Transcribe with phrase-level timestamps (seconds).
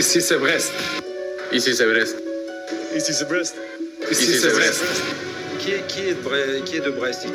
[0.00, 0.72] Ici c'est Brest.
[1.52, 2.16] Ici c'est Brest.
[2.96, 3.54] Ici c'est Brest.
[4.10, 4.82] Ici c'est Brest.
[5.58, 7.26] Qui est, qui est de Brest, qui est de Brest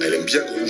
[0.00, 0.66] Elle aime bien femme.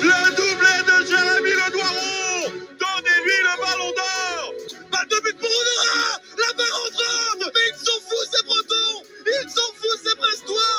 [0.00, 4.54] Le doublé de Jérémy Le Doiron Donnez-lui le ballon d'or
[4.92, 9.50] Pas de but pour Honora La barre rentrante Mais ils sont fous ces Bretons Ils
[9.50, 10.78] sont fous ces Brestois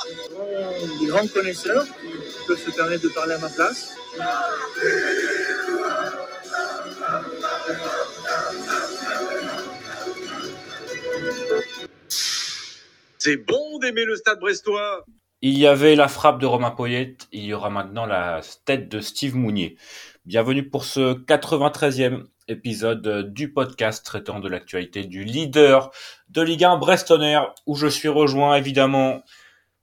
[1.01, 3.89] des grands connaisseurs qui peuvent se permettre de parler à ma place.
[13.21, 15.03] C'est bon d'aimer le stade brestois.
[15.41, 19.01] Il y avait la frappe de Romain Poyette, il y aura maintenant la tête de
[19.01, 19.75] Steve Mounier.
[20.23, 25.91] Bienvenue pour ce 93e épisode du podcast traitant de l'actualité du leader
[26.29, 29.21] de Ligue 1 Brestonner, où je suis rejoint évidemment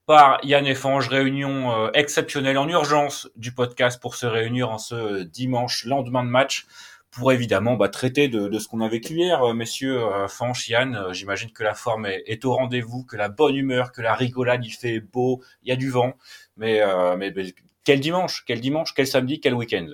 [0.07, 5.21] par Yann Efange, réunion euh, exceptionnelle en urgence du podcast pour se réunir en ce
[5.21, 6.65] dimanche lendemain de match
[7.11, 10.95] pour évidemment bah, traiter de, ce qu'on a vécu hier, euh, messieurs euh, Fanch, Yann.
[10.95, 14.63] euh, J'imagine que la forme est, au rendez-vous, que la bonne humeur, que la rigolade,
[14.65, 16.13] il fait beau, il y a du vent.
[16.57, 16.81] Mais,
[17.83, 19.87] quel dimanche, quel dimanche, quel samedi, quel week-end.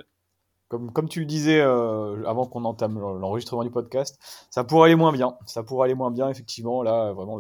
[0.70, 4.18] Comme, tu le disais avant qu'on entame l'enregistrement du podcast,
[4.50, 5.36] ça pourrait aller moins bien.
[5.46, 6.82] Ça pourrait aller moins bien, effectivement.
[6.82, 7.40] Là, vraiment,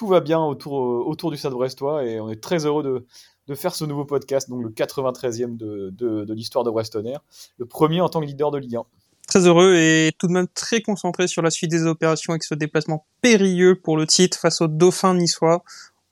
[0.00, 3.04] tout va bien autour, du Stade Brestois et on est très heureux
[3.46, 7.16] de, faire ce nouveau podcast, donc le 93e de, l'histoire de Brestonner,
[7.58, 8.84] le premier en tant que leader de Ligue 1.
[9.30, 12.56] Très heureux et tout de même très concentré sur la suite des opérations avec ce
[12.56, 15.62] déplacement périlleux pour le titre face au Dauphin niçois.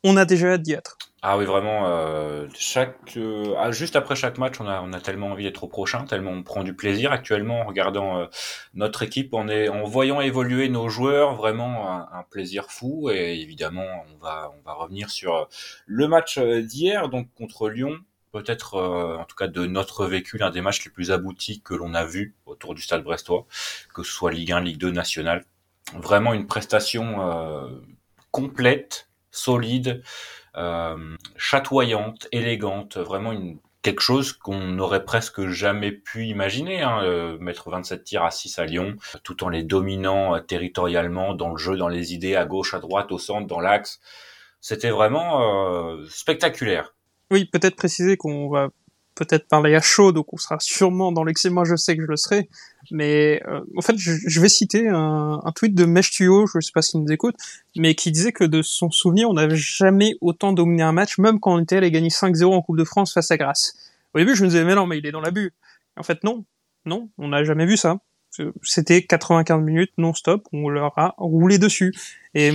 [0.04, 0.96] On a déjà hâte d'y être.
[1.20, 5.00] Ah oui, vraiment, euh, chaque, euh, ah, juste après chaque match, on a, on a
[5.00, 8.26] tellement envie d'être au prochain, tellement on prend du plaisir actuellement en regardant euh,
[8.74, 9.44] notre équipe, en
[9.84, 13.10] voyant évoluer nos joueurs, vraiment un, un plaisir fou.
[13.10, 15.44] Et évidemment, on va, on va revenir sur euh,
[15.86, 17.98] le match euh, d'hier, donc contre Lyon.
[18.32, 21.74] Peut-être, euh, en tout cas, de notre vécu, l'un des matchs les plus aboutis que
[21.74, 23.46] l'on a vu autour du Stade Brestois,
[23.94, 25.44] que ce soit Ligue 1, Ligue 2 nationale.
[25.94, 27.68] Vraiment une prestation euh,
[28.30, 30.02] complète, solide,
[30.56, 37.38] euh, chatoyante, élégante, vraiment une quelque chose qu'on n'aurait presque jamais pu imaginer, hein, euh,
[37.38, 41.56] mettre 27 tirs à 6 à Lyon, tout en les dominant euh, territorialement dans le
[41.56, 44.00] jeu, dans les idées, à gauche, à droite, au centre, dans l'axe.
[44.60, 46.94] C'était vraiment euh, spectaculaire.
[47.30, 48.70] Oui, peut-être préciser qu'on va
[49.18, 51.50] peut-être parler à chaud, donc on sera sûrement dans l'excès.
[51.50, 52.48] Moi, je sais que je le serai.
[52.90, 56.60] Mais euh, en fait, je, je vais citer un, un tweet de Mesh Tuyau, je
[56.60, 57.34] sais pas s'il nous écoute,
[57.76, 61.40] mais qui disait que de son souvenir, on n'avait jamais autant dominé un match, même
[61.40, 63.74] quand on était allé gagner 5-0 en Coupe de France face à Grasse.
[64.14, 65.52] Au début, je me disais, mais non, mais il est dans l'abus.
[65.96, 66.44] En fait, non.
[66.86, 67.98] Non, on n'a jamais vu ça.
[68.62, 71.92] C'était 95 minutes non-stop, on leur a roulé dessus.
[72.34, 72.52] Et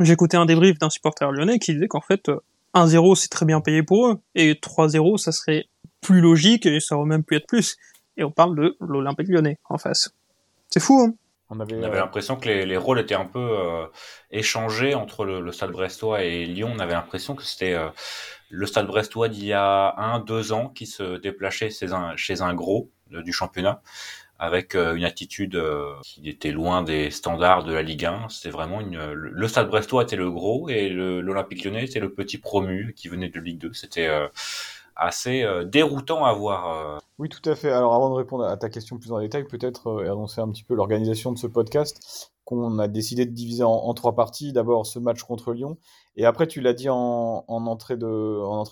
[0.00, 2.30] j'écoutais un débrief d'un supporter lyonnais qui disait qu'en fait,
[2.74, 5.66] 1-0 c'est très bien payé pour eux, et 3-0 ça serait
[6.00, 7.76] plus logique et ça aurait même pu être plus.
[8.18, 10.10] Et on parle de l'Olympique lyonnais en face.
[10.68, 11.14] C'est fou, hein
[11.48, 13.86] On avait, euh, l'impression que les, les rôles étaient un peu euh,
[14.30, 16.70] échangés entre le, le Stade Brestois et Lyon.
[16.74, 17.88] On avait l'impression que c'était euh,
[18.50, 22.42] le Stade Brestois d'il y a un, deux ans qui se déplaçait chez un, chez
[22.42, 23.82] un gros du championnat
[24.42, 28.28] avec euh, une attitude euh, qui était loin des standards de la Ligue 1.
[28.28, 28.80] C'était vraiment.
[28.80, 33.28] Le Stade Brestois était le gros et l'Olympique Lyonnais était le petit promu qui venait
[33.28, 33.72] de Ligue 2.
[33.72, 34.26] C'était euh,
[34.96, 37.00] assez déroutant à voir.
[37.18, 37.70] Oui, tout à fait.
[37.70, 40.74] Alors, avant de répondre à ta question plus en détail, peut-être annoncer un petit peu
[40.74, 44.52] l'organisation de ce podcast qu'on a décidé de diviser en, trois parties.
[44.52, 45.78] D'abord, ce match contre Lyon.
[46.16, 48.64] Et après, tu l'as dit en, en entrée de, en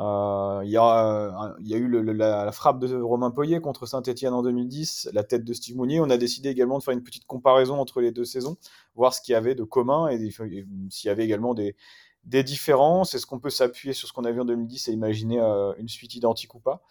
[0.00, 4.32] il y, a, euh, il y a eu la, frappe de Romain Poyet contre Saint-Etienne
[4.32, 6.00] en 2010, la tête de Steve Mounier.
[6.00, 8.56] On a décidé également de faire une petite comparaison entre les deux saisons,
[8.94, 10.30] voir ce qu'il y avait de commun et,
[10.88, 11.76] s'il y avait également des,
[12.24, 13.14] des différences.
[13.14, 15.88] Est-ce qu'on peut s'appuyer sur ce qu'on a vu en 2010 et imaginer euh, une
[15.88, 16.82] suite identique ou pas?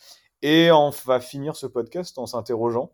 [0.44, 2.92] Et on va finir ce podcast en s'interrogeant,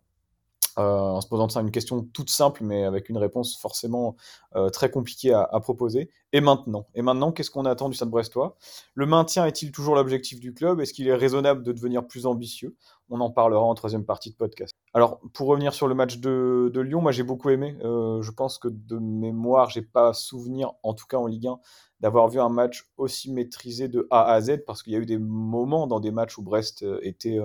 [0.77, 4.17] euh, en se posant une question toute simple, mais avec une réponse forcément
[4.57, 6.11] euh, très compliquée à, proposer.
[6.33, 6.87] Et maintenant?
[6.95, 8.57] Et maintenant, qu'est-ce qu'on attend du Stade Brestois?
[8.93, 10.81] Le maintien est-il toujours l'objectif du club?
[10.81, 12.75] Est-ce qu'il est raisonnable de devenir plus ambitieux?
[13.09, 14.73] On en parlera en troisième partie de podcast.
[14.93, 17.77] Alors, pour revenir sur le match de, Lyon, moi j'ai beaucoup aimé.
[17.85, 21.59] Euh, je pense que de mémoire, j'ai pas souvenir, en tout cas en Ligue 1,
[22.01, 25.05] d'avoir vu un match aussi maîtrisé de A à Z, parce qu'il y a eu
[25.05, 27.39] des moments dans des matchs où Brest était,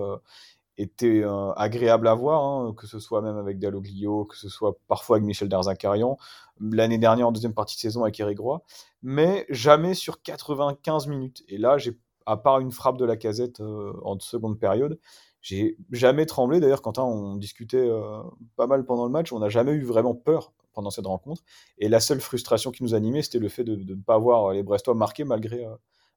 [0.81, 4.79] était euh, agréable à voir, hein, que ce soit même avec Dalloglio, que ce soit
[4.89, 6.17] parfois avec Michel Darzacarian,
[6.61, 8.63] l'année dernière en deuxième partie de saison avec Eric Roy,
[9.03, 11.43] mais jamais sur 95 minutes.
[11.49, 14.99] Et là, j'ai, à part une frappe de la casette euh, en seconde période,
[15.43, 16.61] j'ai jamais tremblé.
[16.61, 18.23] D'ailleurs, Quentin, on discutait euh,
[18.57, 21.43] pas mal pendant le match, on n'a jamais eu vraiment peur pendant cette rencontre.
[21.79, 24.63] Et la seule frustration qui nous animait, c'était le fait de, ne pas voir les
[24.63, 25.67] Brestois marquer malgré,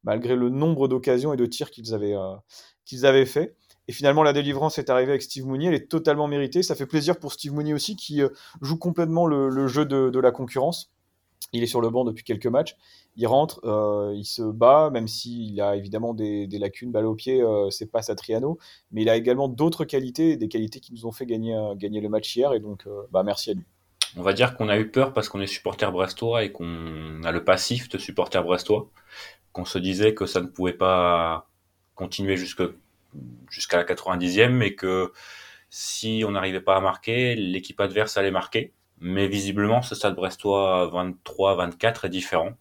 [0.03, 2.15] malgré le nombre d'occasions et de tirs qu'ils avaient,
[2.85, 3.55] qu'ils avaient fait.
[3.87, 5.65] Et finalement, la délivrance est arrivée avec Steve Mooney.
[5.65, 6.63] Elle est totalement méritée.
[6.63, 8.29] Ça fait plaisir pour Steve Mooney aussi, qui euh,
[8.61, 10.91] joue complètement le, jeu de, la concurrence.
[11.51, 12.75] Il est sur le banc depuis quelques matchs.
[13.15, 17.41] Il rentre, euh, il se bat, même s'il a évidemment des, lacunes, balle au pied,
[17.41, 18.57] euh, c'est pas Satriano.
[18.91, 22.07] Mais il a également d'autres qualités, des qualités qui nous ont fait gagner, euh, le
[22.07, 22.53] match hier.
[22.53, 23.65] Et donc, bah, merci à lui.
[24.15, 27.31] On va dire qu'on a eu peur parce qu'on est supporter brestois et qu'on a
[27.31, 28.89] le passif de supporter brestois.
[29.51, 31.49] Qu'on se disait que ça ne pouvait pas
[31.93, 32.63] continuer jusque
[33.49, 35.11] jusqu'à la 90e, et que
[35.69, 38.73] si on n'arrivait pas à marquer, l'équipe adverse allait marquer.
[38.99, 42.53] Mais visiblement, ce stade brestois 23-24 est différent.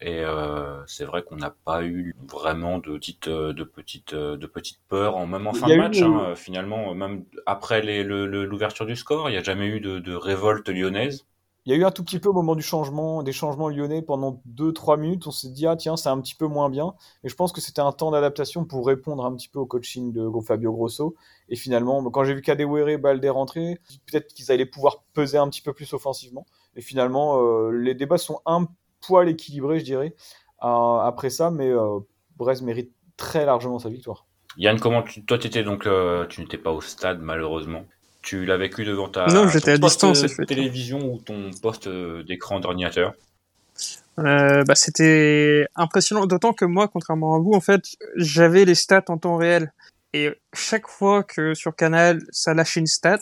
[0.00, 4.80] Et euh, c'est vrai qu'on n'a pas eu vraiment de petites, de petites, de petites
[4.88, 6.00] peurs, en, même en fin de match.
[6.00, 6.04] Eu...
[6.04, 10.68] Hein, finalement, même après l'ouverture du score, il n'y a jamais eu de, de révolte
[10.68, 11.26] lyonnaise.
[11.66, 14.00] Il y a eu un tout petit peu au moment du changement, des changements lyonnais
[14.00, 15.26] pendant 2-3 minutes.
[15.26, 16.94] On s'est dit, ah tiens, c'est un petit peu moins bien.
[17.24, 20.12] Et je pense que c'était un temps d'adaptation pour répondre un petit peu au coaching
[20.12, 21.16] de Fabio Grosso.
[21.48, 25.60] Et finalement, quand j'ai vu Kadewere, Balde rentrer, peut-être qu'ils allaient pouvoir peser un petit
[25.60, 26.46] peu plus offensivement.
[26.76, 28.68] Et finalement, euh, les débats sont un
[29.04, 30.14] poil équilibrés, je dirais,
[30.60, 31.50] après ça.
[31.50, 31.98] Mais euh,
[32.36, 34.26] Brest mérite très largement sa victoire.
[34.56, 37.84] Yann, comment tu, toi, étais donc, euh, tu n'étais pas au stade malheureusement.
[38.26, 41.88] Tu l'as vécu devant ta non, j'étais à distance, de télévision ou ton poste
[42.26, 43.14] d'écran d'ordinateur
[44.18, 47.82] euh, bah, C'était impressionnant, d'autant que moi, contrairement à vous, en fait,
[48.16, 49.72] j'avais les stats en temps réel.
[50.12, 53.20] Et chaque fois que sur Canal, ça lâchait une stat,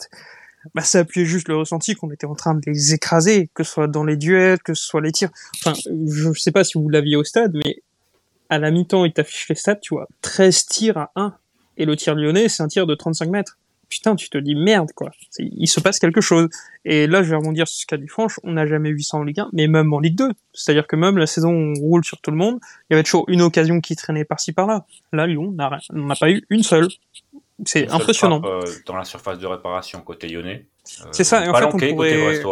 [0.74, 3.72] bah, ça appuyait juste le ressenti qu'on était en train de les écraser, que ce
[3.72, 5.28] soit dans les duels, que ce soit les tirs.
[5.58, 7.82] Enfin, je sais pas si vous l'aviez au stade, mais
[8.48, 11.34] à la mi-temps, il t'affiche les stats, tu vois, 13 tirs à 1.
[11.76, 13.58] Et le tir lyonnais, c'est un tir de 35 mètres
[13.88, 15.10] putain, tu te dis merde, quoi.
[15.38, 16.48] Il se passe quelque chose.
[16.84, 19.16] Et là, je vais rebondir sur ce qu'a dit Franche, on n'a jamais vu ça
[19.16, 20.30] en Ligue 1, mais même en Ligue 2.
[20.52, 22.58] C'est-à-dire que même la saison, on roule sur tout le monde.
[22.88, 24.86] Il y avait toujours une occasion qui traînait par-ci par-là.
[25.12, 25.54] Là, Lyon,
[25.90, 26.88] on n'a pas eu une seule.
[27.64, 28.40] C'est impressionnant.
[28.40, 30.66] Frappe, euh, dans la surface de réparation côté lyonnais.
[31.00, 32.42] Euh, c'est ça, et en fait, on pourrait...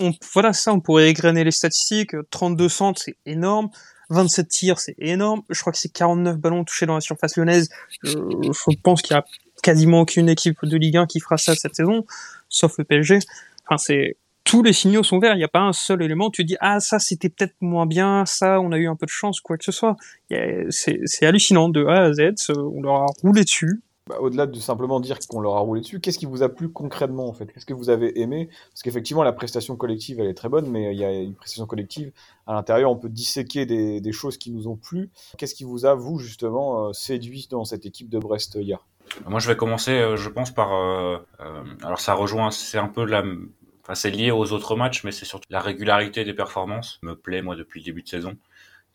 [0.00, 2.14] On, voilà ça, on pourrait égrener les statistiques.
[2.30, 3.68] 32 centres, c'est énorme.
[4.10, 5.42] 27 tirs, c'est énorme.
[5.48, 7.68] Je crois que c'est 49 ballons touchés dans la surface lyonnaise.
[8.02, 9.24] Je, je pense qu'il y a
[9.62, 12.04] quasiment aucune équipe de Ligue 1 qui fera ça cette saison,
[12.48, 13.20] sauf le PSG.
[13.66, 15.34] Enfin, c'est tous les signaux sont verts.
[15.34, 16.30] Il n'y a pas un seul élément.
[16.30, 19.10] Tu dis ah ça c'était peut-être moins bien, ça on a eu un peu de
[19.10, 19.96] chance, quoi que ce soit.
[20.70, 22.50] C'est hallucinant de A à Z.
[22.50, 23.80] On leur a roulé dessus.
[24.08, 26.68] Bah, Au-delà de simplement dire qu'on leur a roulé dessus, qu'est-ce qui vous a plu
[26.70, 27.46] concrètement en fait?
[27.46, 28.48] Qu'est-ce que vous avez aimé?
[28.70, 31.66] Parce qu'effectivement la prestation collective elle est très bonne, mais il y a une prestation
[31.66, 32.10] collective
[32.48, 32.90] à l'intérieur.
[32.90, 35.10] On peut disséquer des, choses qui nous ont plu.
[35.38, 38.84] Qu'est-ce qui vous a vous justement euh, séduit dans cette équipe de Brest hier
[39.26, 40.72] moi, je vais commencer, euh, je pense, par.
[40.72, 41.18] Euh,
[41.82, 43.22] alors, ça rejoint, c'est un peu la.
[43.82, 47.42] Enfin, c'est lié aux autres matchs, mais c'est surtout la régularité des performances me plaît,
[47.42, 48.36] moi, depuis le début de saison.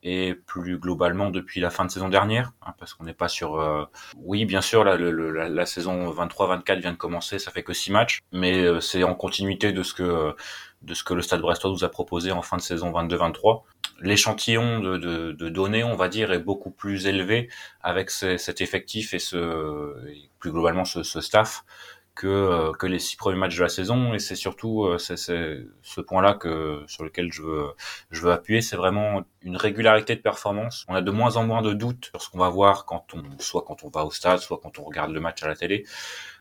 [0.04, 3.60] Et plus globalement depuis la fin de saison dernière, hein, parce qu'on n'est pas sur.
[3.60, 3.86] Euh...
[4.18, 7.92] Oui, bien sûr, la, la, la saison 23-24 vient de commencer, ça fait que six
[7.92, 10.36] matchs, mais euh, c'est en continuité de ce que
[10.84, 13.64] de ce que le Stade Brestois nous a proposé en fin de saison 22-23
[14.00, 17.50] l'échantillon de, de, de, données, on va dire, est beaucoup plus élevé
[17.82, 21.64] avec ce, cet effectif et ce, et plus globalement ce, ce staff
[22.18, 24.14] que, euh, que les six premiers matchs de la saison.
[24.14, 27.68] Et c'est surtout euh, c'est, ce point-là que sur lequel je veux,
[28.12, 30.86] je veux appuyer, c'est vraiment une régularité de performance.
[30.88, 33.24] On a de moins en moins de doutes sur ce qu'on va voir quand on,
[33.40, 35.86] soit quand on va au stade, soit quand on regarde le match à la télé.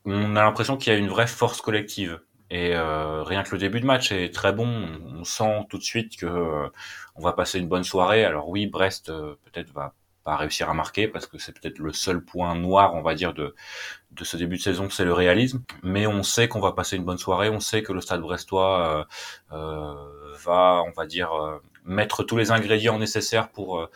[0.05, 2.21] On a l'impression qu'il y a une vraie force collective.
[2.51, 4.87] Et euh, rien que le début de match est très bon.
[5.05, 6.69] On sent tout de suite que euh,
[7.17, 8.25] on va passer une bonne soirée.
[8.25, 9.95] Alors oui, Brest euh, peut-être va
[10.27, 13.33] pas réussir à marquer parce que c'est peut-être le seul point noir, on va dire,
[13.33, 13.55] de
[14.11, 15.63] de ce début de saison, c'est le réalisme.
[15.83, 17.49] Mais on sait qu'on va passer une bonne soirée.
[17.51, 19.07] On sait que le Stade Brestois
[19.51, 21.31] va, on va dire,
[21.85, 23.89] mettre tous les ingrédients nécessaires pour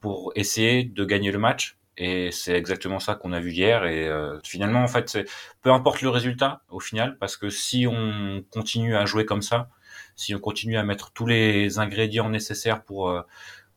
[0.00, 3.84] pour essayer de gagner le match et c'est exactement ça qu'on a vu hier.
[3.84, 5.26] Et euh, finalement, en fait, c'est
[5.62, 9.68] peu importe le résultat au final, parce que si on continue à jouer comme ça,
[10.16, 13.22] si on continue à mettre tous les ingrédients nécessaires pour euh,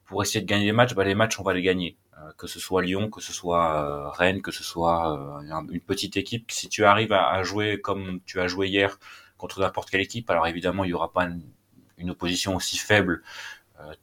[0.08, 1.98] pour essayer de gagner les matchs, bah les matchs on va les gagner.
[2.18, 6.18] Euh, que ce soit Lyon, que ce soit euh, Rennes, que ce soit une petite
[6.18, 6.50] équipe.
[6.52, 8.98] Si tu arrives à, jouer comme tu as joué hier
[9.38, 13.22] contre n'importe quelle équipe, alors évidemment il y aura pas une, opposition aussi faible euh,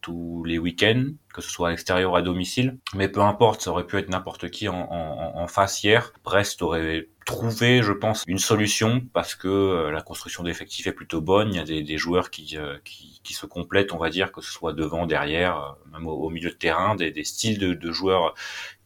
[0.00, 2.78] tous les week-ends, que ce soit à l'extérieur ou à domicile.
[2.94, 6.12] Mais peu importe, ça aurait pu être n'importe qui en, en, en, face hier.
[6.24, 11.20] Brest aurait trouvé, je pense, une solution parce que euh, la construction d'effectifs est plutôt
[11.20, 11.52] bonne.
[11.52, 14.30] Il y a des, des joueurs qui, euh, qui, qui, se complètent, on va dire,
[14.30, 17.92] que ce soit devant, derrière, même au, milieu de terrain, des, des styles de, de,
[17.92, 18.34] joueurs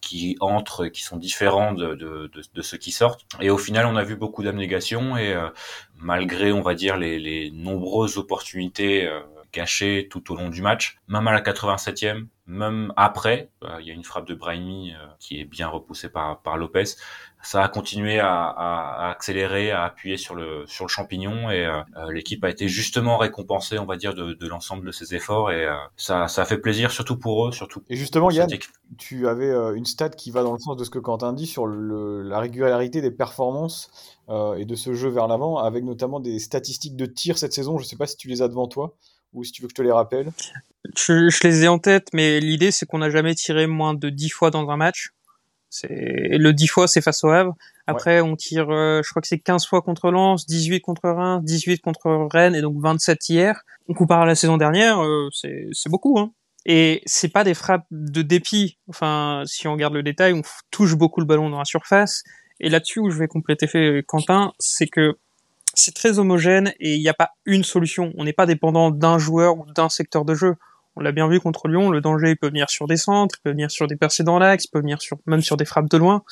[0.01, 3.27] qui entrent, qui sont différents de, de, de, ceux qui sortent.
[3.41, 5.35] Et au final, on a vu beaucoup d'abnégation et
[5.97, 9.11] malgré, on va dire, les, les nombreuses opportunités
[9.59, 13.51] caché tout au long du match, même à la 87e, même après.
[13.65, 16.85] Euh, il y a une frappe de Brahimi qui est bien repoussée par, par Lopez
[17.43, 21.81] ça a continué à, à, accélérer, à appuyer sur le sur le champignon et euh,
[21.97, 25.53] euh, l'équipe a été justement récompensée, on va dire, de, de l'ensemble de ses efforts
[25.53, 27.83] et euh, ça ça a fait plaisir surtout pour eux, surtout.
[27.89, 28.49] Et justement, Yann,
[28.99, 31.67] tu avais une stat qui va dans le sens de ce que Quentin dit sur
[31.67, 33.91] le, la régularité des performances
[34.29, 37.79] et de ce jeu vers l'avant, avec notamment des statistiques de tir cette saison.
[37.79, 38.95] Je sais pas si tu les as devant toi
[39.33, 40.31] ou si tu veux que je te les rappelle.
[40.97, 44.11] Je, je les ai en tête, mais l'idée c'est qu'on n'a jamais tiré moins de
[44.11, 45.11] 10 fois dans un match.
[45.71, 45.89] C'est
[46.39, 47.55] le 10 fois c'est face au Havre.
[47.87, 51.43] Après on tire euh, je crois que c'est 15 fois contre Lens, 18 contre Reims,
[51.45, 53.63] 18 contre Rennes et donc 27 hier.
[53.89, 56.33] On compare à la saison dernière, euh, c'est c'est beaucoup hein.
[56.67, 58.77] Et c'est pas des frappes de dépit.
[58.89, 62.25] Enfin, si on regarde le détail, on touche beaucoup le ballon dans la surface.
[62.61, 65.17] Et là-dessus où je vais compléter fait Quentin, c'est que
[65.79, 68.13] c'est très homogène et il n'y a pas une solution.
[68.17, 70.57] On n'est pas dépendant d'un joueur ou d'un secteur de jeu.
[70.97, 73.51] On l'a bien vu contre Lyon, le danger peut venir sur des centres, il peut
[73.51, 75.97] venir sur des percées dans l'axe, il peut venir sur, même sur des frappes de
[75.97, 76.25] loin.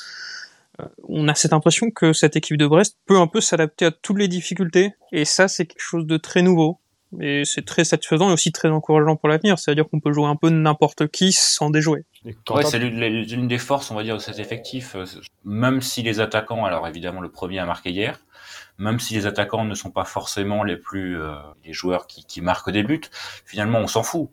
[0.81, 3.91] Euh, on a cette impression que cette équipe de Brest peut un peu s'adapter à
[3.93, 6.81] toutes les difficultés, et ça c'est quelque chose de très nouveau.
[7.21, 9.61] Et c'est très satisfaisant et aussi très encourageant pour l'avenir.
[9.61, 12.05] C'est-à-dire qu'on peut jouer un peu n'importe qui sans déjouer.
[12.51, 14.97] Ouais, c'est l'une des forces, on va dire, de cet effectif.
[14.97, 15.05] Euh,
[15.45, 18.19] même si les attaquants, alors évidemment le premier a marqué hier,
[18.79, 22.41] même si les attaquants ne sont pas forcément les plus euh, les joueurs qui, qui
[22.41, 23.03] marquent des buts,
[23.45, 24.31] finalement on s'en fout.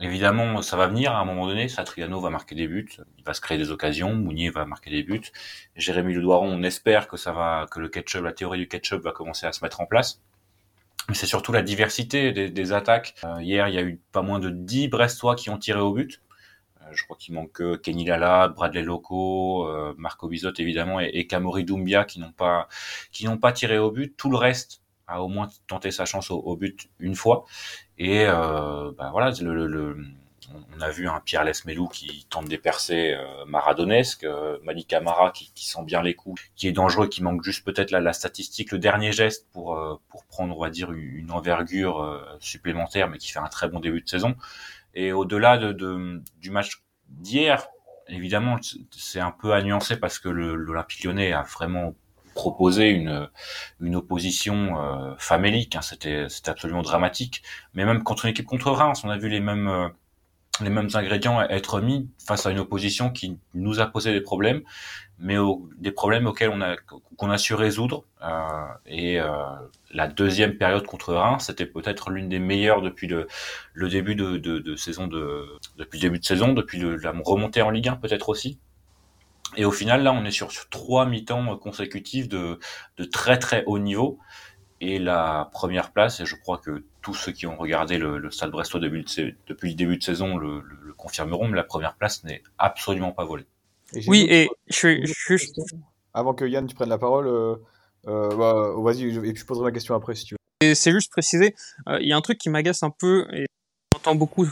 [0.00, 1.68] Évidemment, ça va venir à un moment donné.
[1.68, 2.88] Satriano va marquer des buts,
[3.18, 4.14] il va se créer des occasions.
[4.14, 5.32] Mounier va marquer des buts.
[5.74, 9.10] Jérémy Ledoiron, on espère que ça va, que le ketchup, la théorie du ketchup va
[9.10, 10.22] commencer à se mettre en place.
[11.08, 13.14] Mais c'est surtout la diversité des, attaques.
[13.24, 15.92] Euh, hier, il y a eu pas moins de 10 Brestois qui ont tiré au
[15.92, 16.20] but.
[16.88, 21.10] Euh, je crois qu'il manque que Kenny Lala, Bradley Loco, euh, Marco Bizot évidemment et,
[21.14, 22.68] et Kamori Doumbia qui n'ont pas
[23.12, 24.16] qui n'ont pas tiré au but.
[24.16, 27.46] Tout le reste a au moins tenté sa chance au, but une fois.
[27.96, 29.32] Et euh, bah voilà,
[30.76, 34.94] on a vu un Pierre Lesmelou qui tente des percées euh, maradonesques, euh, Malik
[35.54, 38.72] qui, sent bien les coups, qui est dangereux, qui manque juste peut-être la, la, statistique,
[38.72, 43.38] le dernier geste pour euh, pour prendre, on dire, une envergure supplémentaire, mais qui fait
[43.38, 44.36] un très bon début de saison.
[45.00, 47.68] Et au-delà de, du match d'hier,
[48.08, 48.58] évidemment,
[48.90, 49.62] c'est un peu à
[50.00, 51.94] parce que l'Olympique Lyonnais a vraiment
[52.34, 53.28] proposer une
[53.80, 55.76] une opposition euh, famélique.
[55.76, 57.44] Hein, c'était absolument dramatique.
[57.74, 59.88] Mais même contre une équipe contre Reims, on a vu les mêmes euh,
[60.60, 64.62] les mêmes ingrédients être mis face à une opposition qui nous a posé des problèmes,
[65.18, 65.36] mais
[65.78, 66.76] des problèmes auxquels on a
[67.16, 68.04] qu'on a su résoudre.
[68.22, 69.28] Euh, et euh,
[69.92, 73.26] la deuxième période contre Reims, c'était peut-être l'une des meilleures depuis le,
[73.74, 75.46] le début de, de, de, saison de
[75.76, 78.58] depuis le début de saison, depuis le, la remontée en Ligue 1 peut-être aussi.
[79.56, 82.58] Et au final, là, on est sur, trois mi-temps consécutifs de,
[82.98, 84.18] de très très haut niveau.
[84.80, 88.30] Et la première place, et je crois que tous ceux qui ont regardé le, le
[88.30, 89.04] Stade Brestois depuis,
[89.48, 93.24] depuis le début de saison le, le, confirmeront, mais la première place n'est absolument pas
[93.24, 93.46] volée.
[94.06, 95.60] oui, et je, juste...
[96.14, 97.56] Avant que Yann, tu prennes la parole, euh,
[98.06, 100.74] euh, bah, vas-y, et puis je poserai ma question après si tu veux.
[100.74, 101.54] C'est juste préciser,
[101.88, 103.46] euh, il y a un truc qui m'agace un peu, et
[103.92, 104.46] on entend beaucoup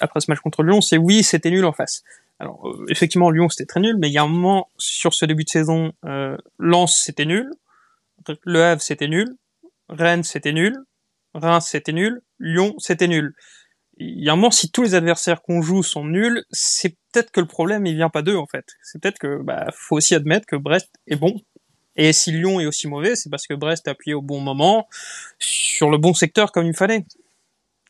[0.00, 2.02] après ce match contre Lyon, c'est oui, c'était nul en face.
[2.40, 5.26] Alors euh, effectivement Lyon c'était très nul, mais il y a un moment sur ce
[5.26, 7.50] début de saison, euh, Lens c'était nul,
[8.44, 9.36] Le Havre c'était nul,
[9.90, 10.76] Rennes c'était nul,
[11.34, 13.34] Reims c'était nul, Lyon c'était nul.
[13.98, 17.30] Il y a un moment si tous les adversaires qu'on joue sont nuls, c'est peut-être
[17.30, 18.64] que le problème il vient pas d'eux en fait.
[18.82, 21.34] C'est peut-être que bah faut aussi admettre que Brest est bon.
[21.96, 24.88] Et si Lyon est aussi mauvais, c'est parce que Brest a appuyé au bon moment,
[25.38, 27.04] sur le bon secteur comme il fallait.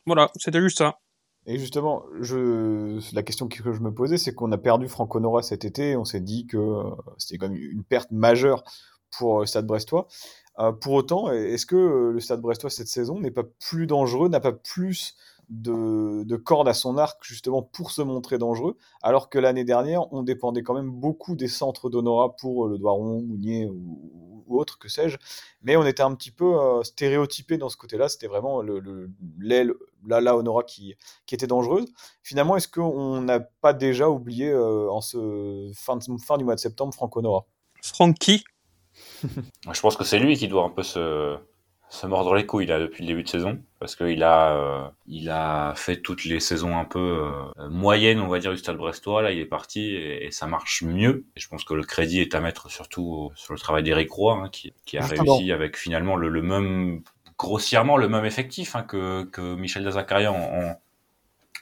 [0.07, 0.99] Voilà, c'était juste ça.
[1.47, 2.05] Et justement,
[3.13, 5.97] la question que je me posais, c'est qu'on a perdu Franco Nora cet été.
[5.97, 8.63] On s'est dit que euh, c'était quand même une perte majeure
[9.17, 10.07] pour euh, Stade Brestois.
[10.59, 14.41] Euh, pour autant, est-ce que le Stade Brestois cette saison n'est pas plus dangereux, n'a
[14.41, 15.15] pas plus
[15.49, 20.13] de, de cordes à son arc justement pour se montrer dangereux, alors que l'année dernière,
[20.13, 24.79] on dépendait quand même beaucoup des centres d'Honora pour le Doiron, Mounier ou, ou autre,
[24.79, 25.17] que sais-je.
[25.63, 28.09] Mais on était un petit peu euh, stéréotypé dans ce côté-là.
[28.09, 29.79] C'était vraiment l'aile, le,
[30.21, 30.95] la Honora qui,
[31.27, 31.87] qui était dangereuse.
[32.23, 36.61] Finalement, est-ce qu'on n'a pas déjà oublié euh, en ce fin, fin du mois de
[36.61, 37.45] septembre Franck Honora?
[37.83, 38.45] Francky?
[39.73, 41.37] Je pense que c'est lui qui doit un peu se,
[41.91, 45.29] se mordre les couilles là depuis le début de saison parce qu'il a euh, il
[45.29, 46.99] a fait toutes les saisons un peu
[47.59, 49.23] euh, moyennes on va dire du Stade Brestois.
[49.23, 51.27] Là il est parti et, ça marche mieux.
[51.37, 54.35] Et je pense que le crédit est à mettre surtout sur le travail d'Éric Roy
[54.35, 57.03] hein, qui, qui, a réussi avec finalement le, le, même
[57.37, 60.77] grossièrement le même effectif hein, que, que Michel Dazakaria en,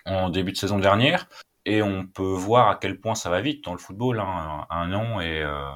[0.04, 1.26] en, en, début de saison dernière.
[1.64, 4.76] Et on peut voir à quel point ça va vite dans le football hein, un,
[4.76, 5.71] un an et euh,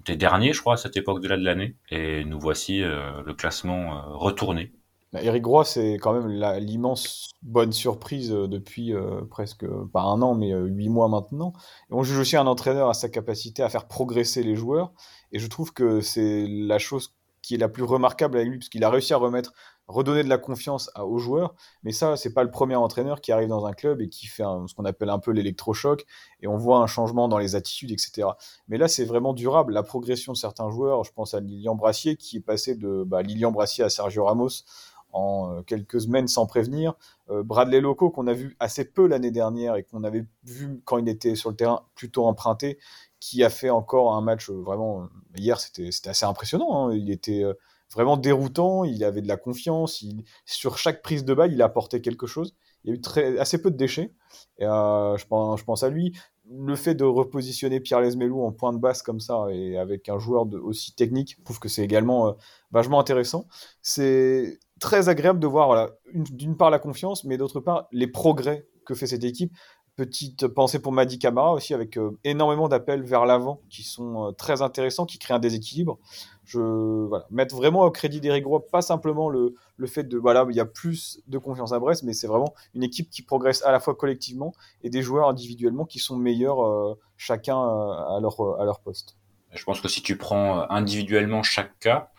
[0.00, 1.76] était dernier, je crois, à cette époque de l'année.
[1.90, 4.72] Et nous voici euh, le classement euh, retourné.
[5.14, 8.94] Eric Roy, c'est quand même l'immense bonne surprise depuis
[9.28, 11.52] presque, pas un an, mais huit mois maintenant.
[11.90, 14.94] Et on juge aussi un entraîneur à sa capacité à faire progresser les joueurs.
[15.30, 18.68] Et je trouve que c'est la chose qui est la plus remarquable avec lui, parce
[18.68, 19.52] qu'il a réussi à remettre,
[19.92, 21.54] redonner de la confiance aux joueurs.
[21.82, 24.44] Mais ça, c'est pas le premier entraîneur qui arrive dans un club et qui fait
[24.66, 26.04] ce qu'on appelle un peu l'électrochoc,
[26.40, 28.28] et on voit un changement dans les attitudes, etc.
[28.68, 29.72] Mais là, c'est vraiment durable.
[29.72, 33.22] La progression de certains joueurs, je pense à Lilian Brassier, qui est passé de bah,
[33.22, 34.64] Lilian Brassier à Sergio Ramos
[35.12, 36.94] en euh, quelques semaines sans prévenir.
[37.30, 40.98] Euh, Bradley Loco, qu'on a vu assez peu l'année dernière et qu'on avait vu quand
[40.98, 42.78] il était sur le terrain plutôt emprunté,
[43.20, 45.08] qui a fait encore un match euh, vraiment.
[45.36, 46.88] Hier, c'était assez impressionnant.
[46.88, 46.94] Hein.
[46.94, 47.44] Il était
[47.92, 50.04] vraiment déroutant, il avait de la confiance.
[50.46, 52.54] sur chaque prise de balle, il apportait quelque chose.
[52.84, 54.12] Il y a eu très, assez peu de déchets.
[54.58, 56.16] Et, je, pense, je pense à lui.
[56.50, 60.18] Le fait de repositionner Pierre Lesmelou en point de basse comme ça et avec un
[60.18, 62.34] joueur de, aussi technique, je trouve que c'est également
[62.72, 63.46] vachement intéressant.
[63.80, 68.94] C'est très agréable de voir d'une part la confiance, mais d'autre part les progrès que
[68.94, 69.52] fait cette équipe.
[69.94, 74.32] Petite pensée pour Madi Camara aussi, avec euh, énormément d'appels vers l'avant qui sont euh,
[74.32, 75.98] très intéressants, qui créent un déséquilibre.
[76.44, 80.46] Je voilà, mettre vraiment au crédit d'Eric Roy, pas simplement le, le fait de voilà,
[80.48, 83.62] il y a plus de confiance à Brest, mais c'est vraiment une équipe qui progresse
[83.64, 88.40] à la fois collectivement et des joueurs individuellement qui sont meilleurs euh, chacun à, leur,
[88.60, 89.16] à leur poste.
[89.52, 92.11] Je pense que si tu prends individuellement chaque cas,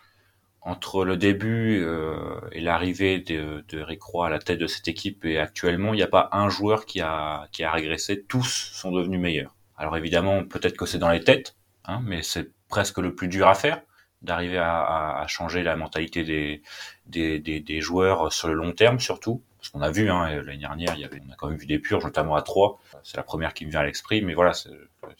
[0.64, 5.24] entre le début euh, et l'arrivée de, de Rick à la tête de cette équipe
[5.26, 8.24] et actuellement, il n'y a pas un joueur qui a, qui a régressé.
[8.26, 9.54] Tous sont devenus meilleurs.
[9.76, 11.54] Alors évidemment, peut-être que c'est dans les têtes,
[11.84, 13.82] hein, mais c'est presque le plus dur à faire
[14.22, 16.62] d'arriver à, à, changer la mentalité des,
[17.04, 19.42] des, des, des, joueurs sur le long terme surtout.
[19.58, 21.66] Parce qu'on a vu, hein, l'année dernière, il y avait, on a quand même vu
[21.66, 22.80] des purges, notamment à 3.
[23.02, 24.70] C'est la première qui me vient à l'esprit, mais voilà, ce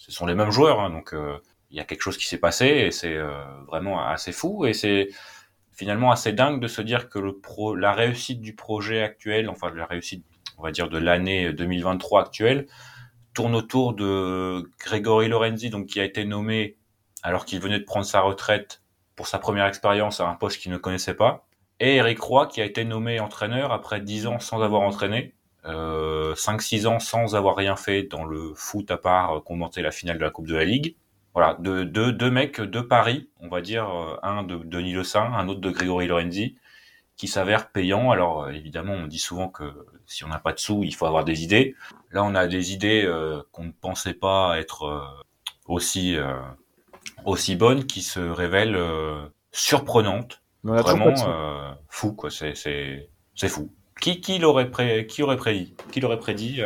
[0.08, 1.38] sont les mêmes joueurs, hein, donc euh,
[1.70, 4.72] il y a quelque chose qui s'est passé et c'est euh, vraiment assez fou et
[4.72, 5.08] c'est
[5.74, 9.72] finalement assez dingue de se dire que le pro, la réussite du projet actuel, enfin
[9.74, 10.24] la réussite,
[10.56, 12.66] on va dire de l'année 2023 actuelle,
[13.34, 16.76] tourne autour de Grégory Lorenzi, donc qui a été nommé
[17.22, 18.82] alors qu'il venait de prendre sa retraite
[19.16, 21.46] pour sa première expérience à un poste qu'il ne connaissait pas,
[21.80, 25.34] et Eric Roy qui a été nommé entraîneur après 10 ans sans avoir entraîné,
[25.66, 30.18] euh, 5-6 ans sans avoir rien fait dans le foot à part commenter la finale
[30.18, 30.94] de la Coupe de la Ligue
[31.35, 35.03] voilà, deux, deux, deux mecs de Paris, on va dire, euh, un de Denis Le
[35.03, 36.57] Saint, un autre de Grégory Lorenzi,
[37.16, 38.12] qui s'avère payant.
[38.12, 39.64] Alors euh, évidemment, on dit souvent que
[40.07, 41.75] si on n'a pas de sous, il faut avoir des idées.
[42.12, 45.25] Là, on a des idées euh, qu'on ne pensait pas être
[45.66, 46.16] aussi
[47.25, 48.79] aussi bonnes, qui se révèlent
[49.51, 51.14] surprenantes, vraiment
[51.88, 52.31] fou quoi.
[52.31, 53.73] C'est c'est c'est fou.
[54.01, 55.07] Qui qui l'aurait pré...
[55.07, 56.61] qui aurait prédit Qui l'aurait prédit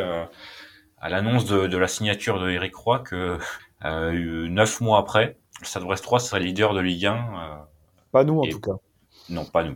[1.01, 3.37] à l'annonce de, de, la signature de Eric Roy que euh,
[3.83, 7.13] neuf mois après, le Stade Brest 3 serait leader de Ligue 1.
[7.13, 7.55] Euh,
[8.11, 8.75] pas nous en tout cas.
[9.29, 9.75] Non, pas nous.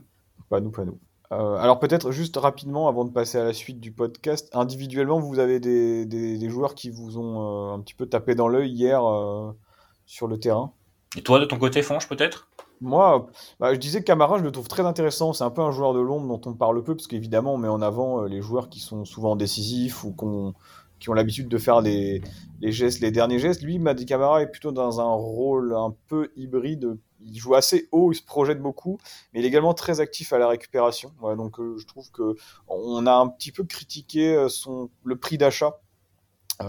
[0.49, 0.99] Pas nous, pas nous.
[1.31, 5.39] Euh, alors peut-être juste rapidement, avant de passer à la suite du podcast, individuellement, vous
[5.39, 9.01] avez des, des, joueurs qui vous ont un petit peu tapé dans l'œil hier
[10.05, 10.73] sur le terrain.
[11.17, 12.49] Et toi, de ton côté, Fanche, peut-être?
[12.81, 13.27] Moi,
[13.59, 15.33] bah, je disais que Camara, je le trouve très intéressant.
[15.33, 17.67] C'est un peu un joueur de l'ombre dont on parle peu, parce qu'évidemment, on met
[17.67, 20.53] en avant les joueurs qui sont souvent décisifs ou qu'on
[21.03, 22.21] qui ont l'habitude de faire les,
[22.61, 23.61] gestes, les derniers gestes.
[23.61, 26.97] Lui, Madi Camara est plutôt dans un rôle un peu hybride.
[27.19, 28.97] Il joue assez haut, il se projette beaucoup,
[29.33, 31.11] mais il est également très actif à la récupération.
[31.35, 32.35] donc euh, je trouve que
[32.69, 35.81] on a un petit peu critiqué euh, son, le prix d'achat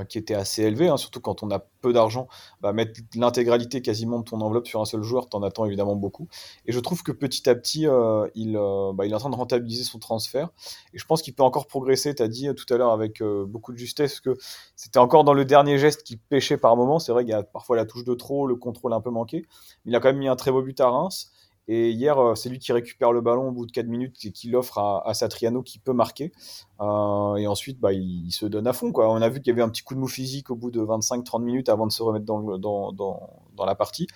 [0.09, 2.27] qui était assez élevé, hein, surtout quand on a peu d'argent,
[2.61, 6.29] bah, mettre l'intégralité quasiment de ton enveloppe sur un seul joueur, t'en attends évidemment beaucoup.
[6.67, 9.31] Et je trouve que petit à petit, euh, il, euh, bah, il est en train
[9.31, 10.49] de rentabiliser son transfert.
[10.93, 12.15] Et je pense qu'il peut encore progresser.
[12.15, 14.37] Tu as dit tout à l'heure avec beaucoup de justesse que
[14.77, 16.99] c'était encore dans le dernier geste qui pêchait par moment.
[16.99, 19.45] C'est vrai qu'il y a parfois la touche de trop, le contrôle un peu manqué.
[19.85, 21.31] Mais il a quand même mis un très beau but à Reims.
[21.67, 24.33] Et hier, euh, c'est lui qui récupère le ballon au bout de 4 minutes et
[24.33, 26.33] qui l'offre à, à, Satriano qui peut marquer.
[26.81, 28.93] Euh, et ensuite, bah, il, se donne à fond.
[28.93, 29.11] Quoi.
[29.11, 30.81] On a vu qu'il y avait un petit coup de mou physique au bout de
[30.81, 34.07] 25-30 minutes avant de se remettre dans, dans, dans, dans la partie.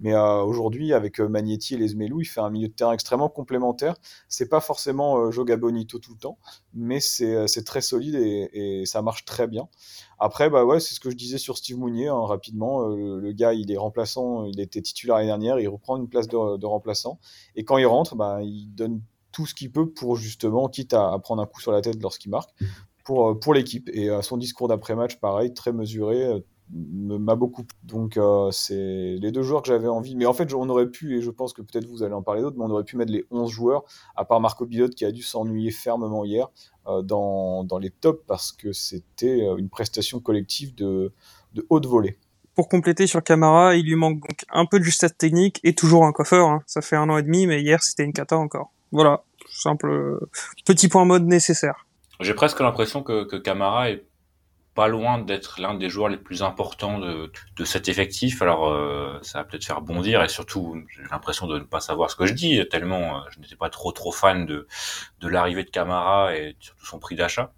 [0.00, 2.92] Mais euh, aujourd'hui, avec euh, Magnetti et les Zmelou, il fait un milieu de terrain
[2.92, 3.96] extrêmement complémentaire.
[4.28, 6.38] C'est pas forcément euh, Joga Bonito tout le temps,
[6.72, 9.68] mais c'est très solide et, ça marche très bien.
[10.18, 12.86] Après, bah ouais, c'est ce que je disais sur Steve Mounier hein, rapidement.
[12.88, 16.66] Le, gars, il est remplaçant, il était titulaire l'année dernière, il reprend une place de,
[16.66, 17.18] remplaçant.
[17.56, 19.00] Et quand il rentre, bah, il donne
[19.32, 22.30] tout ce qu'il peut pour justement, quitte à, prendre un coup sur la tête lorsqu'il
[22.30, 22.50] marque,
[23.04, 23.88] pour, pour l'équipe.
[23.92, 27.64] Et son discours d'après-match, pareil, très mesuré, m'a beaucoup.
[27.84, 30.16] Donc euh, c'est les deux joueurs que j'avais envie.
[30.16, 32.42] Mais en fait, on aurait pu, et je pense que peut-être vous allez en parler
[32.42, 33.84] d'autres, mais on aurait pu mettre les 11 joueurs,
[34.16, 36.48] à part Marco Bilot qui a dû s'ennuyer fermement hier,
[36.86, 41.12] euh, dans, dans, les tops parce que c'était euh, une prestation collective de,
[41.54, 42.18] de haute volée.
[42.54, 46.04] Pour compléter sur Camara, il lui manque donc un peu de justesse technique et toujours
[46.04, 46.48] un coiffeur.
[46.48, 46.62] Hein.
[46.66, 48.72] Ça fait un an et demi, mais hier c'était une cata encore.
[48.92, 50.20] Voilà, simple
[50.64, 51.86] petit point mode nécessaire.
[52.20, 54.04] J'ai presque l'impression que, que Camara est
[54.74, 58.42] pas loin d'être l'un des joueurs les plus importants de, de cet effectif.
[58.42, 62.10] Alors, euh, ça va peut-être faire bondir et surtout, j'ai l'impression de ne pas savoir
[62.10, 64.66] ce que je dis, tellement euh, je n'étais pas trop trop fan de,
[65.20, 67.52] de l'arrivée de Camara et surtout son prix d'achat.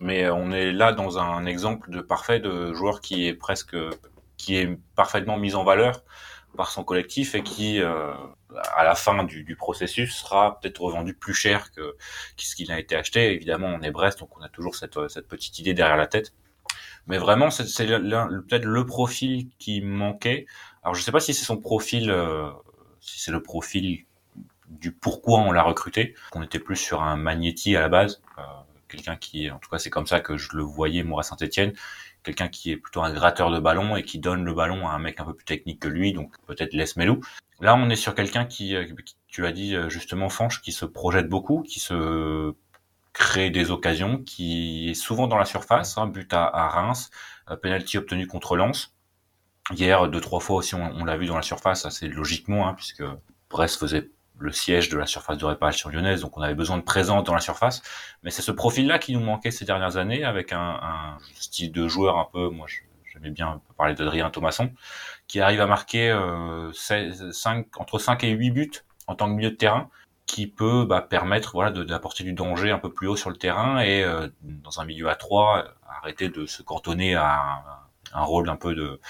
[0.00, 3.76] Mais on est là dans un exemple de parfait de joueur qui est presque,
[4.36, 6.02] qui est parfaitement mis en valeur
[6.56, 8.12] par son collectif et qui, euh,
[8.74, 11.96] à la fin du, du processus, sera peut-être revendu plus cher que,
[12.36, 13.32] ce qu'il a été acheté.
[13.32, 16.32] Évidemment, on est Brest, donc on a toujours cette, cette petite idée derrière la tête.
[17.08, 20.46] Mais vraiment, c'est peut-être le profil qui manquait.
[20.82, 22.50] Alors, je sais pas si c'est son profil, euh,
[23.00, 24.04] si c'est le profil
[24.68, 26.14] du pourquoi on l'a recruté.
[26.34, 28.42] On était plus sur un Magnetti à la base, euh,
[28.88, 31.72] quelqu'un qui, en tout cas, c'est comme ça que je le voyais moi à Saint-Etienne,
[32.22, 34.98] quelqu'un qui est plutôt un gratteur de ballon et qui donne le ballon à un
[34.98, 37.20] mec un peu plus technique que lui, donc peut-être Les Melou.
[37.60, 38.84] Là, on est sur quelqu'un qui, euh,
[39.28, 42.52] tu as dit justement, Fanche, qui se projette beaucoup, qui se
[43.18, 47.10] crée des occasions, qui est souvent dans la surface, hein, but à, à Reims,
[47.50, 48.94] euh, penalty obtenu contre Lens.
[49.72, 53.02] Hier, deux trois fois aussi, on, l'a vu dans la surface, assez logiquement, hein, puisque
[53.50, 56.82] Brest faisait le siège de la surface de réparation lyonnaise, donc on avait besoin de
[56.82, 57.82] présence dans la surface.
[58.22, 61.88] Mais c'est ce profil-là qui nous manquait ces dernières années, avec un, un style de
[61.88, 62.66] joueur un peu, moi
[63.12, 64.70] j'aimais bien parler d'Adrien Thomasson,
[65.26, 68.70] qui arrive à marquer euh, 5, entre 5 et 8 buts
[69.08, 69.90] en tant que milieu de terrain,
[70.28, 73.80] qui peut bah, permettre voilà d'apporter du danger un peu plus haut sur le terrain
[73.80, 77.64] et euh, dans un milieu à 3 arrêter de se cantonner à
[78.12, 79.00] un, rôle un peu de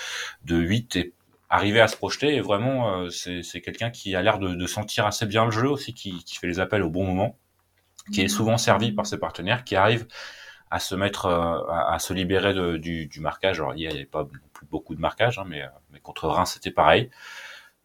[0.44, 1.14] de 8 et
[1.50, 2.36] arriver à se projeter.
[2.36, 5.68] Et vraiment euh, c'est quelqu'un qui a l'air de, de, sentir assez bien le jeu
[5.68, 7.36] aussi qui, qui fait les appels au bon moment
[8.12, 10.06] qui est souvent servi par ses partenaires qui arrive
[10.70, 13.58] à se mettre euh, à, se libérer de, du, du, marquage.
[13.58, 14.28] Alors il n'y avait pas
[14.70, 17.10] beaucoup de marquage hein, mais, mais contre Reims c'était pareil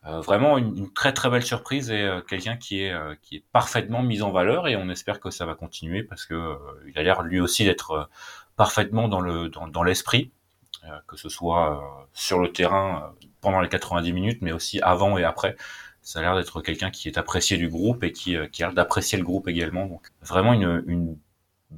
[0.05, 3.43] euh, vraiment une, très très belle surprise et euh, quelqu'un qui est euh, qui est
[3.53, 7.03] parfaitement mis en valeur et on espère que ça va continuer parce que il a
[7.03, 8.09] l'air lui aussi d'être
[8.57, 10.31] parfaitement dans le dans, dans l'esprit
[11.07, 11.81] que ce soit
[12.13, 15.55] sur le terrain pendant les 90 minutes mais aussi avant et après.
[16.01, 18.75] Ça a l'air d'être quelqu'un qui est apprécié du groupe et qui, qui a l'air
[18.75, 19.85] d'apprécier le groupe également.
[19.85, 21.17] Donc vraiment une, une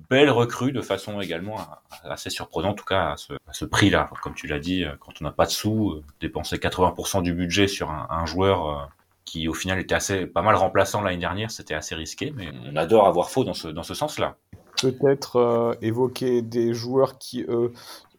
[0.09, 1.57] belle recrue de façon également
[2.03, 3.15] assez surprenante, en tout cas à
[3.51, 4.09] ce, prix-là.
[4.21, 7.67] Comme tu l'as dit, quand on n'a pas de sous, euh, dépenser 80% du budget
[7.67, 8.83] sur un, joueur euh,
[9.23, 12.75] qui au final était assez pas mal remplaçant l'année dernière, c'était assez risqué, mais on
[12.75, 14.35] adore avoir faux dans ce, dans ce sens-là.
[14.81, 17.71] Peut-être euh, évoquer des joueurs qui eux,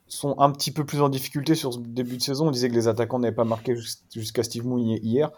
[0.08, 2.48] sont un petit peu plus en difficulté sur ce début de saison.
[2.48, 3.74] On disait que les attaquants n'avaient pas marqué
[4.14, 5.30] jusqu'à Steve Mounier hier.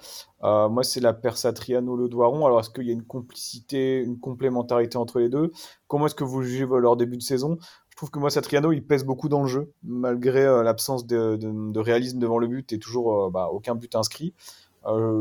[0.44, 2.44] Euh, moi, c'est la Persatriano Le Doiron.
[2.46, 5.52] Alors, est-ce qu'il y a une complicité, une complémentarité entre les deux?
[5.86, 7.58] Comment est-ce que vous jugez leur début de saison?
[7.88, 11.36] Je trouve que moi, Satriano, il pèse beaucoup dans le jeu, malgré euh, l'absence de,
[11.36, 14.34] de, réalisme devant le but et toujours euh, bah, aucun but inscrit.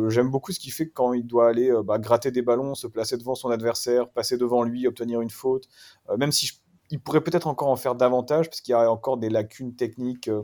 [0.08, 3.18] J'aime beaucoup ce qu'il fait quand il doit aller bah, gratter des ballons, se placer
[3.18, 5.68] devant son adversaire, passer devant lui, obtenir une faute.
[6.18, 6.54] Même si je
[6.90, 10.30] il pourrait peut-être encore en faire davantage, parce qu'il y a encore des lacunes techniques
[10.30, 10.44] euh,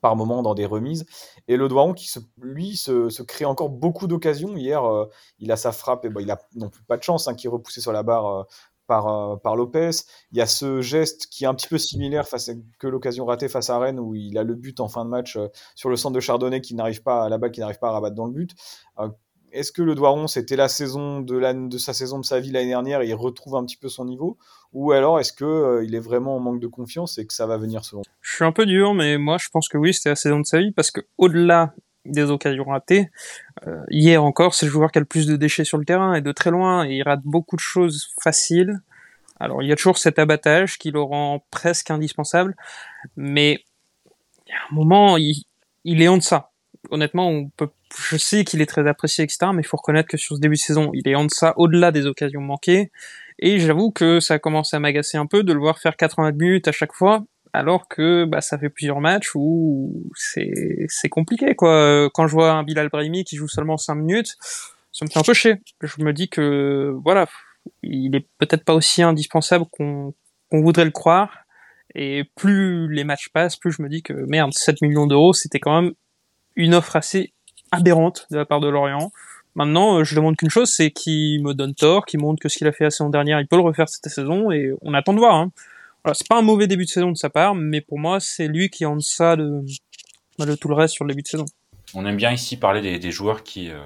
[0.00, 1.06] par moment dans des remises.
[1.48, 4.56] Et le Doiron qui, se, lui, se, crée encore beaucoup d'occasions.
[4.56, 5.06] Hier, euh,
[5.38, 7.46] il a sa frappe, et ben, il a non plus pas de chance, hein, qui
[7.46, 8.42] est repoussé sur la barre euh,
[8.86, 9.90] par, par Lopez.
[10.30, 13.24] Il y a ce geste qui est un petit peu similaire face à, que l'occasion
[13.24, 15.36] ratée face à Rennes, où il a le but en fin de match
[15.74, 17.92] sur le centre de Chardonnay qui n'arrive pas à la balle, qui n'arrive pas à
[17.92, 18.54] rabattre dans le but.
[19.52, 22.50] Est-ce que le Doiron, c'était la saison de, la, de sa saison de sa vie
[22.50, 24.36] l'année dernière et il retrouve un petit peu son niveau?
[24.72, 27.46] Ou alors est-ce qu'il euh, il est vraiment en manque de confiance et que ça
[27.46, 30.10] va venir selon Je suis un peu dur, mais moi je pense que oui, c'était
[30.10, 33.10] la saison de sa vie parce que au-delà des occasions ratées,
[33.66, 36.14] euh, hier encore, c'est le joueur qui a le plus de déchets sur le terrain
[36.14, 38.80] et de très loin, il rate beaucoup de choses faciles.
[39.40, 42.56] Alors il y a toujours cet abattage qui le rend presque indispensable,
[43.16, 43.64] mais
[44.46, 45.44] il y a un moment, il,
[45.84, 46.50] il est en deçà
[46.90, 47.68] honnêtement, on peut,
[48.10, 50.56] je sais qu'il est très apprécié, etc., mais il faut reconnaître que sur ce début
[50.56, 52.90] de saison, il est en deçà, au-delà des occasions manquées.
[53.38, 56.32] Et j'avoue que ça a commencé à m'agacer un peu de le voir faire 80
[56.32, 62.08] minutes à chaque fois, alors que bah, ça fait plusieurs matchs où c'est compliqué quoi.
[62.14, 64.36] Quand je vois un Bilal Brahimi qui joue seulement 5 minutes,
[64.92, 65.56] ça me fait un peu chier.
[65.82, 67.26] Je me dis que voilà,
[67.82, 70.14] il est peut-être pas aussi indispensable qu'on
[70.50, 71.44] qu'on voudrait le croire.
[71.94, 75.60] Et plus les matchs passent, plus je me dis que merde, 7 millions d'euros, c'était
[75.60, 75.92] quand même
[76.56, 77.32] une offre assez
[77.70, 79.10] aberrante de la part de Lorient.
[79.54, 82.66] Maintenant, je demande qu'une chose, c'est qu'il me donne tort, qu'il montre que ce qu'il
[82.66, 85.18] a fait la saison dernière, il peut le refaire cette saison, et on attend de
[85.18, 85.34] voir.
[85.34, 85.50] Hein.
[86.04, 88.48] Voilà, c'est pas un mauvais début de saison de sa part, mais pour moi, c'est
[88.48, 89.64] lui qui est en deçà de,
[90.60, 91.46] tout le reste sur le début de saison.
[91.94, 93.80] On aime bien ici parler des, joueurs qui euh,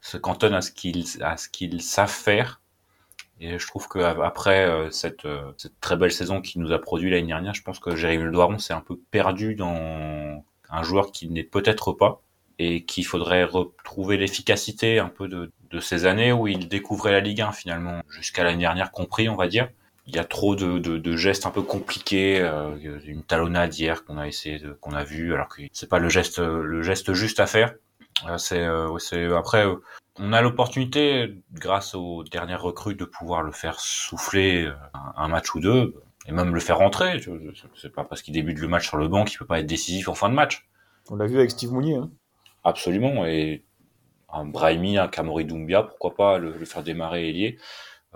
[0.00, 2.60] se cantonnent à ce qu'ils savent faire.
[3.40, 6.78] Et je trouve que après euh, cette, euh, cette très belle saison qu'il nous a
[6.78, 10.82] produit l'année dernière, je pense que Jérémy Le Doiron s'est un peu perdu dans un
[10.82, 12.22] joueur qui n'est peut-être pas
[12.58, 17.20] et qu'il faudrait retrouver l'efficacité un peu de, de ces années où il découvrait la
[17.20, 19.68] Ligue 1 finalement, jusqu'à l'année dernière compris, on va dire.
[20.06, 24.04] Il y a trop de, de, de gestes un peu compliqués, euh, une talonnade hier
[24.04, 27.40] qu'on a essayé, qu'on a vu, alors que c'est pas le geste, le geste juste
[27.40, 27.74] à faire.
[28.24, 29.76] Euh, c'est, euh, après, euh,
[30.18, 35.54] on a l'opportunité, grâce aux dernières recrues, de pouvoir le faire souffler un, un match
[35.54, 35.94] ou deux,
[36.26, 37.20] et même le faire rentrer.
[37.74, 40.08] C'est pas parce qu'il débute le match sur le banc qu'il peut pas être décisif
[40.08, 40.68] en fin de match.
[41.10, 41.96] On l'a vu avec Steve Mounier.
[41.96, 42.10] Hein.
[42.64, 43.24] Absolument.
[43.26, 43.64] Et
[44.32, 47.58] un Brahimi, un Kamori Doumbia, pourquoi pas le, le faire démarrer ailier.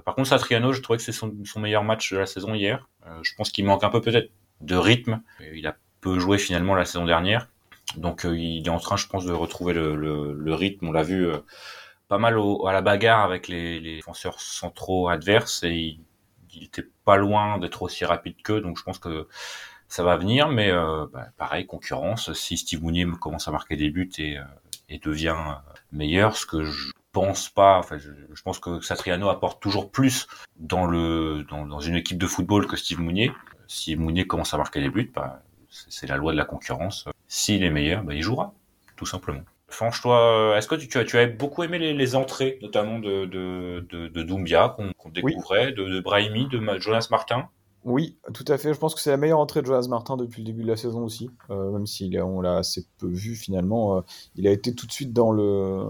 [0.05, 2.89] Par contre, Satriano, je trouvais que c'est son, son meilleur match de la saison hier.
[3.07, 5.23] Euh, je pense qu'il manque un peu peut-être de rythme.
[5.55, 7.49] Il a peu joué finalement la saison dernière.
[7.97, 10.89] Donc euh, il est en train, je pense, de retrouver le, le, le rythme.
[10.89, 11.39] On l'a vu euh,
[12.09, 16.01] pas mal au- à la bagarre avec les, les défenseurs centraux adverses et il,
[16.55, 18.61] il était pas loin d'être aussi rapide qu'eux.
[18.61, 19.29] Donc je pense que
[19.89, 20.49] ça va venir.
[20.49, 22.33] Mais euh, bah, pareil, concurrence.
[22.33, 24.45] Si Steve Mounier commence à marquer des buts et, euh,
[24.89, 25.53] et devient euh,
[25.93, 27.79] meilleur, ce que je pense pas.
[27.79, 32.27] Enfin, je, pense que Satriano apporte toujours plus dans le dans, dans une équipe de
[32.27, 33.33] football que Steve Mounier.
[33.67, 37.07] Si Mounier commence à marquer des buts, bah, c'est la loi de la concurrence.
[37.29, 38.53] S'il est meilleur, bah, il jouera,
[38.97, 39.43] tout simplement.
[39.71, 42.99] Franche, toi, est-ce que tu, tu as, tu as beaucoup aimé les, les entrées, notamment
[42.99, 45.33] de, de, de, de Doumbia, qu'on Oui.
[45.33, 47.49] découvrait, de, de Brahimi, de Ma- Jonas Martin?
[47.85, 48.75] Oui, tout à fait.
[48.75, 50.77] Je pense que c'est la meilleure entrée de Jonas Martin depuis le début de la
[50.77, 51.31] saison aussi.
[51.49, 54.01] Euh, même si on l'a assez peu vu finalement, euh,
[54.37, 55.87] il a été tout de suite dans le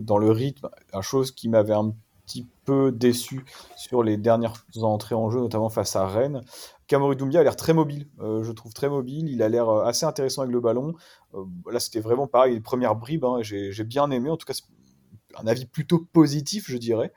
[0.00, 0.68] dans le rythme.
[0.92, 1.94] La chose qui m'avait un
[2.26, 3.44] petit peu déçu
[3.76, 6.42] sur les dernières entrées en jeu, notamment face à Rennes.
[6.98, 9.28] Doumbia a l'air très mobile, euh, je trouve très mobile.
[9.28, 10.94] Il a l'air euh, assez intéressant avec le ballon.
[11.34, 13.24] Euh, là, c'était vraiment pareil, les premières bribes.
[13.24, 14.30] hein, j'ai bien aimé.
[14.30, 14.54] En tout cas,
[15.38, 17.12] un avis plutôt positif, je dirais.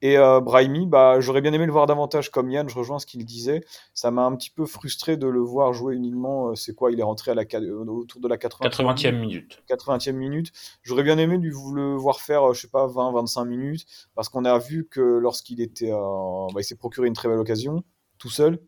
[0.00, 3.06] Et euh, Brahimi, bah, j'aurais bien aimé le voir davantage comme Yann, je rejoins ce
[3.06, 3.62] qu'il disait.
[3.92, 7.02] Ça m'a un petit peu frustré de le voir jouer uniquement, c'est quoi, il est
[7.02, 8.68] rentré à la, qua- autour de la 80
[9.08, 9.62] 80e minute.
[9.68, 10.52] 80e minute.
[10.84, 13.84] J'aurais bien aimé lui, le voir faire, je sais pas, 20-25 minutes,
[14.14, 17.82] parce qu'on a vu que lorsqu'il était, bah, il s'est procuré une très belle occasion,
[18.18, 18.60] tout seul,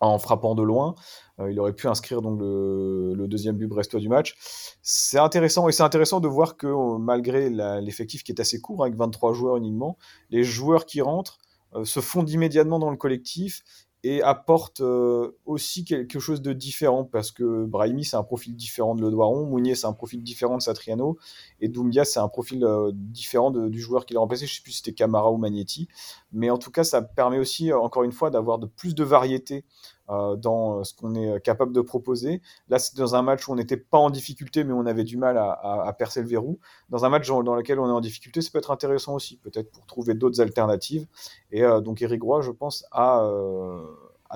[0.00, 0.94] en frappant de loin.
[1.40, 4.36] Euh, il aurait pu inscrire donc le, deuxième but brestois du match.
[4.82, 8.82] C'est intéressant, et c'est intéressant de voir que euh, malgré l'effectif qui est assez court,
[8.82, 9.98] hein, avec 23 joueurs uniquement,
[10.30, 11.38] les joueurs qui rentrent
[11.74, 13.62] euh, se fondent immédiatement dans le collectif
[14.08, 18.94] et apportent euh, aussi quelque chose de différent parce que Brahimi c'est un profil différent
[18.94, 21.18] de Le Doiron, Mounier c'est un profil différent de Satriano
[21.60, 24.70] et Doumbia c'est un profil euh, différent du joueur qui l'a remplacé, je sais plus
[24.70, 25.88] si c'était Camara ou Magnetti,
[26.32, 29.64] mais en tout cas ça permet aussi encore une fois d'avoir de plus de variété
[30.08, 32.40] dans euh, ce qu'on est capable de proposer.
[32.68, 35.16] Là c'est dans un match où on n'était pas en difficulté mais on avait du
[35.16, 36.58] mal à, à- à percer le verrou.
[36.90, 39.70] Dans un match dans lequel on est en difficulté, ça peut être intéressant aussi peut-être
[39.70, 41.06] pour trouver d'autres alternatives.
[41.50, 43.80] Et euh, donc Eric Roy, je pense, a, euh,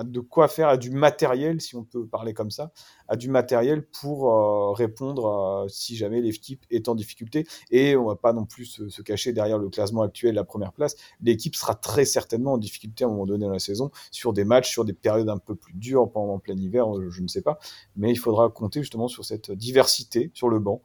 [0.03, 2.71] de quoi faire, a du matériel, si on peut parler comme ça,
[3.07, 7.45] a du matériel pour euh, répondre à, si jamais l'équipe est en difficulté.
[7.69, 10.95] Et on va pas non plus se, cacher derrière le classement actuel, la première place.
[11.21, 14.43] L'équipe sera très certainement en difficulté à un moment donné dans la saison, sur des
[14.43, 17.41] matchs, sur des périodes un peu plus dures pendant plein hiver, euh, je ne sais
[17.41, 17.59] pas.
[17.95, 20.81] Mais il faudra compter justement sur cette diversité sur le banc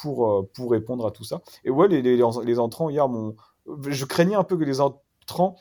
[0.00, 1.42] pour, euh, pour répondre à tout ça.
[1.64, 3.08] Et ouais, les, entrants hier,
[3.86, 5.56] je craignais un peu que les entrants,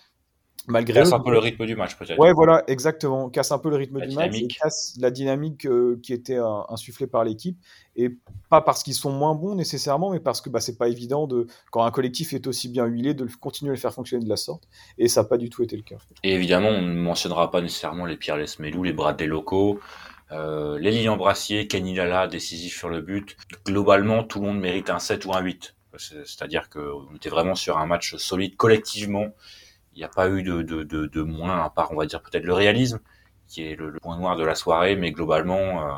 [0.68, 2.20] malgré Casse eux, un peu le rythme du match, peut-être.
[2.20, 3.30] Ouais, voilà, exactement.
[3.30, 6.38] Casse un peu le rythme La du match, et casse la dynamique euh, qui était
[6.38, 7.58] euh, insufflée par l'équipe.
[7.96, 8.16] Et
[8.50, 11.48] pas parce qu'ils sont moins bons nécessairement, mais parce que bah, c'est pas évident de,
[11.72, 14.38] quand un collectif est aussi bien huilé, de continuer à le faire fonctionner de la
[14.38, 14.68] sorte.
[14.98, 15.96] Et ça n'a pas du tout été le cas.
[16.24, 19.80] Et évidemment, on ne mentionnera pas nécessairement les Pierre Lesmelou, les Brad des locaux,
[20.32, 23.38] euh, les Lilian Brassier, Kenny Lala, décisif sur le but.
[23.66, 25.76] Globalement, tout le monde mérite un 7 ou un 8.
[25.98, 29.28] C'est- C'est-à-dire qu'on était vraiment sur un match solide collectivement.
[29.98, 32.54] Il n'y a pas eu de, de, moins, à part, on va dire, peut-être le
[32.54, 33.00] réalisme,
[33.48, 35.94] qui est le, point noir de la soirée, mais globalement, euh,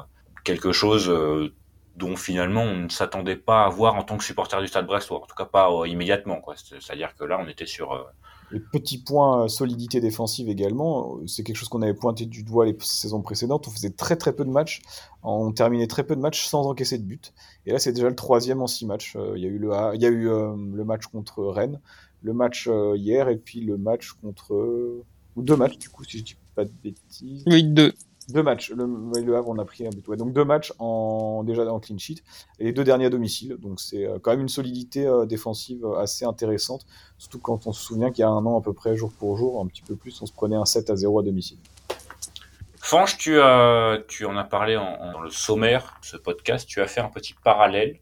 [0.45, 1.53] quelque chose euh,
[1.97, 5.17] dont finalement on ne s'attendait pas à voir en tant que supporter du Stade Brestois.
[5.21, 6.41] En tout cas, pas euh, immédiatement.
[6.55, 7.91] C'est-à-dire que là, on était sur...
[7.91, 8.03] euh,
[8.51, 12.65] Les petits points euh, solidité défensive également, c'est quelque chose qu'on avait pointé du doigt
[12.65, 13.67] les saisons précédentes.
[13.67, 14.81] On faisait très très peu de matchs,
[15.23, 17.33] on terminait très peu de matchs sans encaisser de but.
[17.65, 19.17] Et là, c'est déjà le troisième en six matchs.
[19.35, 21.81] Il y a eu le, il y a eu le match contre Rennes,
[22.21, 25.03] le match euh, hier et puis le match contre euh,
[25.35, 27.43] ou deux matchs du coup si je dis pas de bêtises.
[27.47, 27.93] Oui, deux.
[28.29, 28.69] Deux matchs.
[28.71, 28.85] Le,
[29.23, 30.07] le Havre, on a pris un but.
[30.07, 32.21] Ouais, donc deux matchs en déjà en clean sheet
[32.59, 33.57] et les deux derniers à domicile.
[33.59, 36.85] Donc c'est euh, quand même une solidité euh, défensive assez intéressante,
[37.17, 39.35] surtout quand on se souvient qu'il y a un an à peu près jour pour
[39.35, 41.57] jour, un petit peu plus, on se prenait un 7 à 0 à domicile.
[42.81, 46.67] Fange, tu, as, tu en as parlé en, en- dans le sommaire de ce podcast.
[46.67, 47.99] Tu as fait un petit parallèle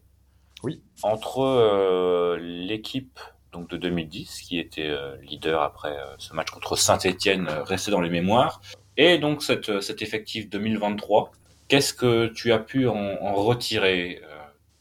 [0.62, 0.82] Oui.
[1.02, 3.18] entre euh, l'équipe
[3.58, 8.10] de 2010, qui était euh, leader après euh, ce match contre Saint-Etienne, resté dans les
[8.10, 8.60] mémoires,
[8.96, 11.32] et donc cette, cet effectif 2023.
[11.68, 14.37] Qu'est-ce que tu as pu en, retirer euh,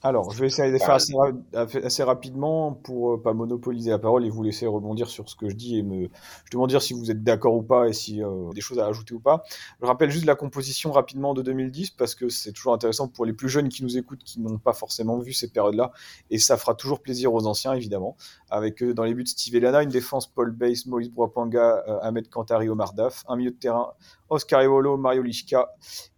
[0.08, 1.14] Alors, je vais essayer de faire assez,
[1.54, 5.50] assez, rapidement pour euh, pas monopoliser la parole et vous laisser rebondir sur ce que
[5.50, 6.08] je dis et me
[6.46, 9.14] justement dire si vous êtes d'accord ou pas et si euh, des choses à ajouter
[9.14, 9.44] ou pas.
[9.82, 13.34] Je rappelle juste la composition rapidement de 2010 parce que c'est toujours intéressant pour les
[13.34, 15.92] plus jeunes qui nous écoutent qui n'ont pas forcément vu ces périodes-là
[16.30, 18.16] et ça fera toujours plaisir aux anciens évidemment.
[18.50, 22.70] Avec euh, dans les buts Steve Elana, une défense Paul Bass, Maurice Broapanga, Ahmed Kantari,
[22.70, 23.92] Omar Daf, un milieu de terrain
[24.30, 25.70] Oscar Evolo, Mario Lichka.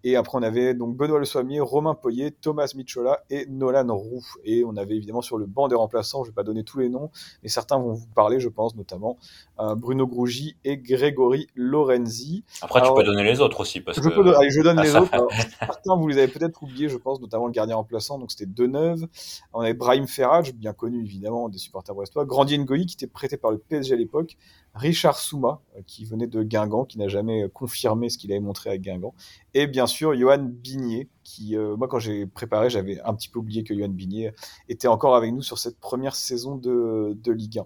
[0.03, 4.23] Et après, on avait donc Benoît Le Soimier, Romain Poyer, Thomas Michola et Nolan Roux.
[4.45, 6.79] Et on avait évidemment sur le banc des remplaçants, je ne vais pas donner tous
[6.79, 7.11] les noms,
[7.43, 9.17] mais certains vont vous parler, je pense, notamment
[9.59, 12.43] euh, Bruno Grougy et Grégory Lorenzi.
[12.61, 13.81] Après, tu peux donner les autres aussi.
[13.81, 14.13] Parce je, que...
[14.13, 15.27] peux, allez, je donne les autres.
[15.59, 18.17] certains, vous les avez peut-être oubliés, je pense, notamment le gardien remplaçant.
[18.17, 19.05] Donc, c'était Deneuve.
[19.53, 22.25] On avait Brahim Ferraj, bien connu évidemment des supporters brestois.
[22.25, 24.37] Grandier Ngoï, qui était prêté par le PSG à l'époque.
[24.75, 28.39] Richard Souma, euh, qui venait de Guingamp, qui n'a jamais euh, confirmé ce qu'il avait
[28.39, 29.13] montré avec Guingamp,
[29.53, 33.39] et bien sûr Johan Bigné, qui, euh, moi quand j'ai préparé, j'avais un petit peu
[33.39, 34.31] oublié que Johan Bigné
[34.67, 37.65] était encore avec nous sur cette première saison de, de Ligue 1.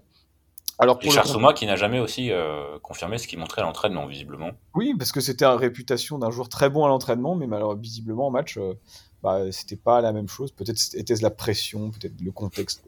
[0.80, 2.32] Alors Richard Souma qui n'a jamais aussi
[2.82, 4.50] confirmé ce qu'il montrait à l'entraînement, visiblement.
[4.74, 8.26] Oui, parce que c'était une réputation d'un joueur très bon à l'entraînement, mais malheureusement, visiblement
[8.26, 8.58] en match,
[9.22, 10.50] bah, c'était pas la même chose.
[10.50, 12.82] Peut-être était-ce la pression, peut-être le contexte.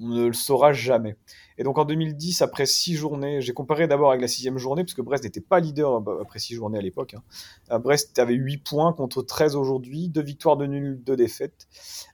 [0.00, 1.16] On ne le saura jamais.
[1.58, 5.00] Et donc en 2010, après six journées, j'ai comparé d'abord avec la sixième journée, puisque
[5.00, 7.14] Brest n'était pas leader euh, après six journées à l'époque.
[7.14, 7.22] Hein.
[7.72, 11.66] Euh, Brest avait 8 points contre 13 aujourd'hui, deux victoires de nul, deux défaites,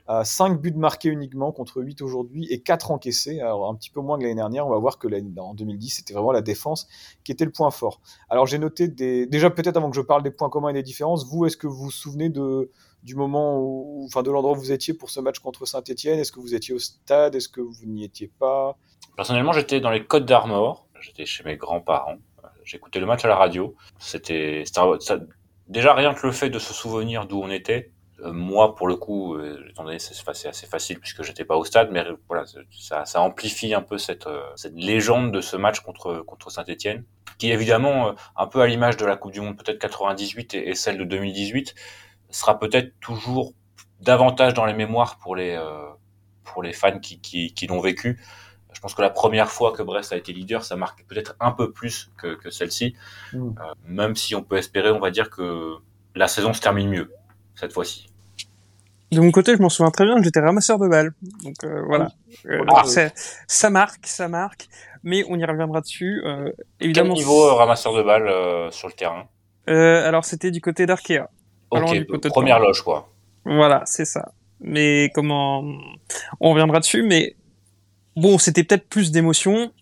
[0.09, 4.01] euh, 5 buts marqués uniquement contre 8 aujourd'hui et 4 encaissés, alors un petit peu
[4.01, 4.67] moins que l'année dernière.
[4.67, 5.09] On va voir que
[5.39, 6.89] en 2010, c'était vraiment la défense
[7.23, 8.01] qui était le point fort.
[8.31, 9.27] Alors j'ai noté des...
[9.27, 11.67] déjà peut-être avant que je parle des points communs et des différences, vous, est-ce que
[11.67, 12.71] vous vous souvenez de
[13.05, 16.33] du moment où, enfin, de l'endroit où vous étiez pour ce match contre Saint-Etienne Est-ce
[16.33, 17.35] que vous étiez au stade?
[17.35, 18.77] Est-ce que vous n'y étiez pas?
[19.15, 20.89] Personnellement, j'étais dans les Côtes d'Armor.
[21.01, 22.17] J'étais chez mes grands-parents.
[22.65, 23.75] J'écoutais le match à la radio.
[23.99, 24.65] C'était,
[25.69, 27.93] déjà rien que le fait de se souvenir d'où on était.
[28.21, 31.65] Euh, moi, pour le coup, euh, étant donné c'est assez facile puisque j'étais pas au
[31.65, 35.81] stade, mais voilà, ça, ça amplifie un peu cette, euh, cette légende de ce match
[35.81, 37.05] contre Saint-Etienne,
[37.39, 40.75] qui évidemment, un peu à l'image de la Coupe du Monde peut-être 98 et, et
[40.75, 41.75] celle de 2018,
[42.35, 43.53] sera peut-être toujours
[44.01, 45.59] davantage dans les mémoires pour les
[46.45, 48.21] pour les fans qui, qui, qui l'ont vécu
[48.75, 51.53] je pense que la première fois que Brest a été leader, ça marque peut-être un
[51.53, 52.95] peu plus que, que celle-ci.
[53.33, 53.39] Mm.
[53.39, 55.77] Euh, même si on peut espérer, on va dire que
[56.15, 57.13] la saison se termine mieux
[57.55, 58.09] cette fois-ci.
[59.13, 61.13] De mon côté, je m'en souviens très bien, j'étais ramasseur de balles.
[61.45, 62.09] Donc euh, voilà.
[62.47, 62.83] Euh, ah,
[63.47, 64.67] ça marque, ça marque.
[65.05, 66.23] Mais on y reviendra dessus.
[66.25, 67.15] Euh, évidemment.
[67.15, 69.29] Quel niveau euh, ramasseur de balles sur le terrain?
[69.67, 71.31] Alors c'était du côté d'Arkea.
[71.75, 73.11] Ok, première loge quoi.
[73.45, 74.33] Voilà, c'est ça.
[74.61, 75.65] Mais comment
[76.41, 77.37] On reviendra dessus, mais
[78.17, 79.73] bon, c'était peut-être plus d'émotion,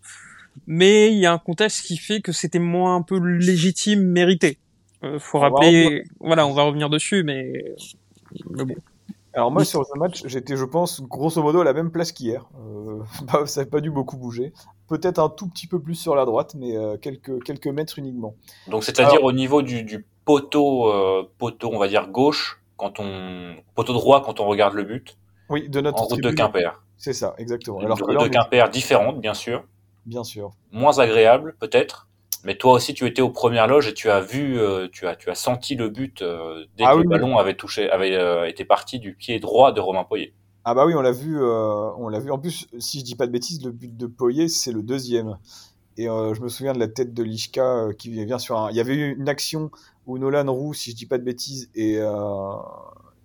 [0.67, 4.59] mais il y a un contexte qui fait que c'était moins un peu légitime, mérité.
[5.05, 7.53] Euh, faut rappeler, voilà, on va revenir dessus, mais,
[8.51, 8.77] mais bon.
[9.35, 12.45] Alors moi sur ce match, j'étais, je pense, grosso modo à la même place qu'hier.
[12.61, 13.03] Euh,
[13.47, 14.53] ça n'a pas dû beaucoup bouger.
[14.89, 18.35] Peut-être un tout petit peu plus sur la droite, mais euh, quelques quelques mètres uniquement.
[18.69, 23.57] Donc c'est-à-dire au niveau du, du poteau, euh, poteau, on va dire gauche, quand on
[23.75, 25.17] poteau droit quand on regarde le but.
[25.49, 26.83] Oui, de notre en route de Quimper.
[26.97, 27.81] C'est ça, exactement.
[27.81, 29.65] Alors que de Quimper différente, bien sûr.
[30.07, 30.51] Bien sûr.
[30.73, 32.09] Moins agréable, peut-être.
[32.45, 35.15] Mais toi aussi, tu étais aux premières loges et tu as vu, euh, tu as,
[35.15, 38.49] tu as senti le but euh, dès ah que le ballon avait touché, avait euh,
[38.49, 40.35] été parti du pied droit de Romain Poyer.
[40.65, 42.31] Ah bah oui, on l'a vu, on l'a vu.
[42.31, 45.37] En plus, si je dis pas de bêtises, le but de Poyer, c'est le deuxième.
[45.97, 48.71] Et je me souviens de la tête de Lishka qui vient sur un.
[48.71, 49.73] Il y avait eu une action
[50.07, 51.99] où Nolan Roux, si je dis pas de bêtises, est,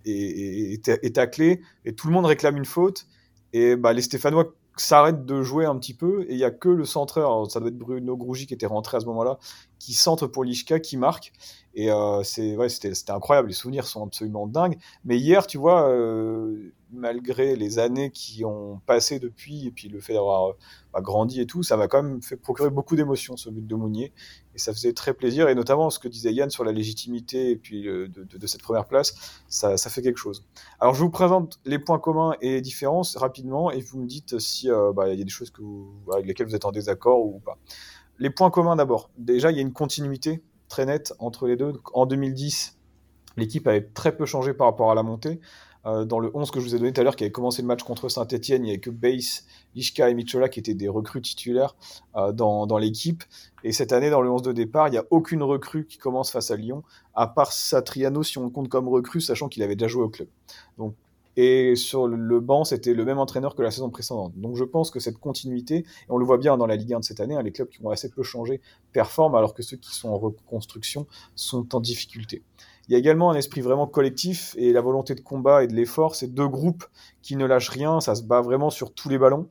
[0.04, 3.06] est, est, est taclé et tout le monde réclame une faute.
[3.52, 6.68] Et bah, les Stéphanois s'arrêtent de jouer un petit peu et il y a que
[6.68, 9.38] le centreur, ça doit être Bruno Grougy qui était rentré à ce moment-là,
[9.78, 11.32] qui centre pour Lishka, qui marque.
[11.74, 14.78] Et euh, c'est ouais, c'était incroyable, les souvenirs sont absolument dingues.
[15.04, 20.00] Mais hier, tu vois, euh, malgré les années qui ont passé depuis, et puis le
[20.00, 20.54] fait d'avoir
[20.92, 23.74] bah, grandi et tout, ça m'a quand même fait procurer beaucoup d'émotions, ce but de
[23.76, 24.12] Mounier.
[24.56, 27.56] Et ça faisait très plaisir, et notamment ce que disait Yann sur la légitimité et
[27.56, 29.14] puis de, de, cette première place,
[29.48, 30.44] ça, ça, fait quelque chose.
[30.80, 34.40] Alors je vous présente les points communs et les différences rapidement, et vous me dites
[34.40, 37.24] si euh, bah, y a des choses que vous, avec lesquelles vous êtes en désaccord
[37.24, 37.56] ou pas.
[38.18, 39.10] Les points communs d'abord.
[39.16, 41.72] Déjà, il y a une continuité très nette entre les deux.
[41.94, 42.76] En 2010,
[43.36, 45.40] l'équipe avait très peu changé par rapport à la montée.
[45.86, 47.62] Euh, dans le 11 que je vous ai donné tout à l'heure, qui avait commencé
[47.62, 50.88] le match contre Saint-Etienne, il n'y avait que Bass, Lishka et Michola qui étaient des
[50.88, 51.76] recrues titulaires
[52.16, 53.22] euh, dans, l'équipe.
[53.62, 56.32] Et cette année, dans le 11 de départ, il n'y a aucune recrue qui commence
[56.32, 56.82] face à Lyon,
[57.14, 60.28] à part Satriano, si on compte comme recrue, sachant qu'il avait déjà joué au club.
[60.76, 60.94] Donc,
[61.40, 64.32] et sur le banc, c'était le même entraîneur que la saison précédente.
[64.34, 66.98] Donc je pense que cette continuité, et on le voit bien dans la Ligue 1
[66.98, 68.60] de cette année, hein, les clubs qui ont assez peu changé
[68.92, 72.42] performent, alors que ceux qui sont en reconstruction sont en difficulté.
[72.88, 75.74] Il y a également un esprit vraiment collectif et la volonté de combat et de
[75.74, 76.16] l'effort.
[76.16, 76.84] C'est deux groupes
[77.22, 79.48] qui ne lâchent rien, ça se bat vraiment sur tous les ballons.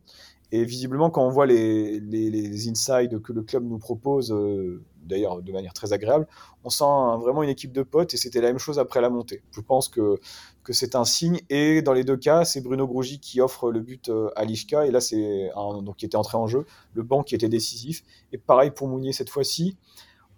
[0.52, 4.82] Et visiblement, quand on voit les, les, les insides que le club nous propose, euh,
[5.08, 6.28] d'ailleurs de manière très agréable,
[6.64, 6.84] on sent
[7.20, 9.41] vraiment une équipe de potes et c'était la même chose après la montée.
[9.52, 10.20] Je pense que,
[10.64, 11.39] que c'est un signe.
[11.50, 14.86] Et dans les deux cas, c'est Bruno Grougy qui offre le but euh, à Lishka
[14.86, 18.04] et là, c'est donc qui était entré en jeu, le banc qui était décisif.
[18.32, 19.78] Et pareil pour Mounier cette fois-ci.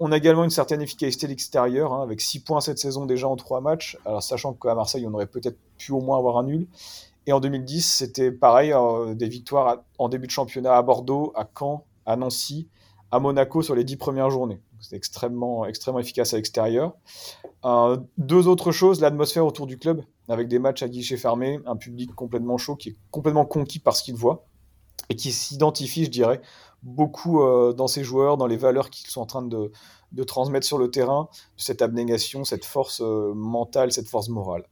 [0.01, 3.27] On a également une certaine efficacité de l'extérieur, hein, avec 6 points cette saison déjà
[3.27, 3.97] en 3 matchs.
[4.05, 6.67] Alors sachant qu'à Marseille, on aurait peut-être pu au moins avoir un nul.
[7.25, 11.47] Et en 2010, c'était pareil, euh, des victoires en début de championnat à Bordeaux, à
[11.57, 12.67] Caen, à Nancy,
[13.11, 14.61] à Monaco sur les dix premières journées.
[14.79, 16.93] C'était extrêmement, extrêmement efficace à l'extérieur.
[17.65, 21.75] Euh, deux autres choses, l'atmosphère autour du club, avec des matchs à guichet fermé, un
[21.75, 24.45] public complètement chaud qui est complètement conquis par ce qu'il voit
[25.09, 26.41] et qui s'identifie, je dirais,
[26.83, 29.71] beaucoup euh, dans ses joueurs, dans les valeurs qu'ils sont en train de,
[30.11, 34.63] de, transmettre sur le terrain, cette abnégation, cette force euh, mentale, cette force morale.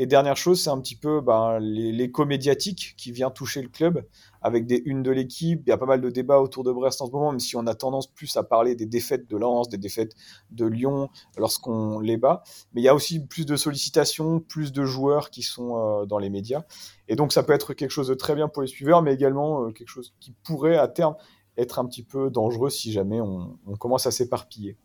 [0.00, 4.06] Et dernière chose, c'est un petit peu ben, l'écho médiatique qui vient toucher le club
[4.40, 5.60] avec des unes de l'équipe.
[5.66, 7.56] Il y a pas mal de débats autour de Brest en ce moment, même si
[7.56, 10.14] on a tendance plus à parler des défaites de Lens, des défaites
[10.52, 12.44] de Lyon lorsqu'on les bat.
[12.72, 16.18] Mais il y a aussi plus de sollicitations, plus de joueurs qui sont euh, dans
[16.18, 16.62] les médias.
[17.08, 19.64] Et donc ça peut être quelque chose de très bien pour les suiveurs, mais également
[19.64, 21.16] euh, quelque chose qui pourrait à terme
[21.56, 24.76] être un petit peu dangereux si jamais on, on commence à s'éparpiller.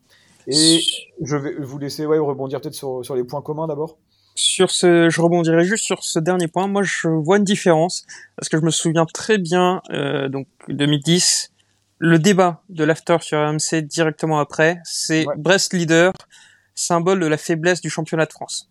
[0.48, 0.80] Et
[1.22, 3.96] je vais vous laisser ouais, rebondir peut-être sur, sur les points communs d'abord
[4.34, 6.66] sur ce, je rebondirai juste sur ce dernier point.
[6.66, 8.04] Moi, je vois une différence
[8.36, 11.52] parce que je me souviens très bien, euh, donc 2010,
[11.98, 15.34] le débat de l'after sur RMC directement après, c'est ouais.
[15.36, 16.12] Brest leader,
[16.74, 18.70] symbole de la faiblesse du championnat de France.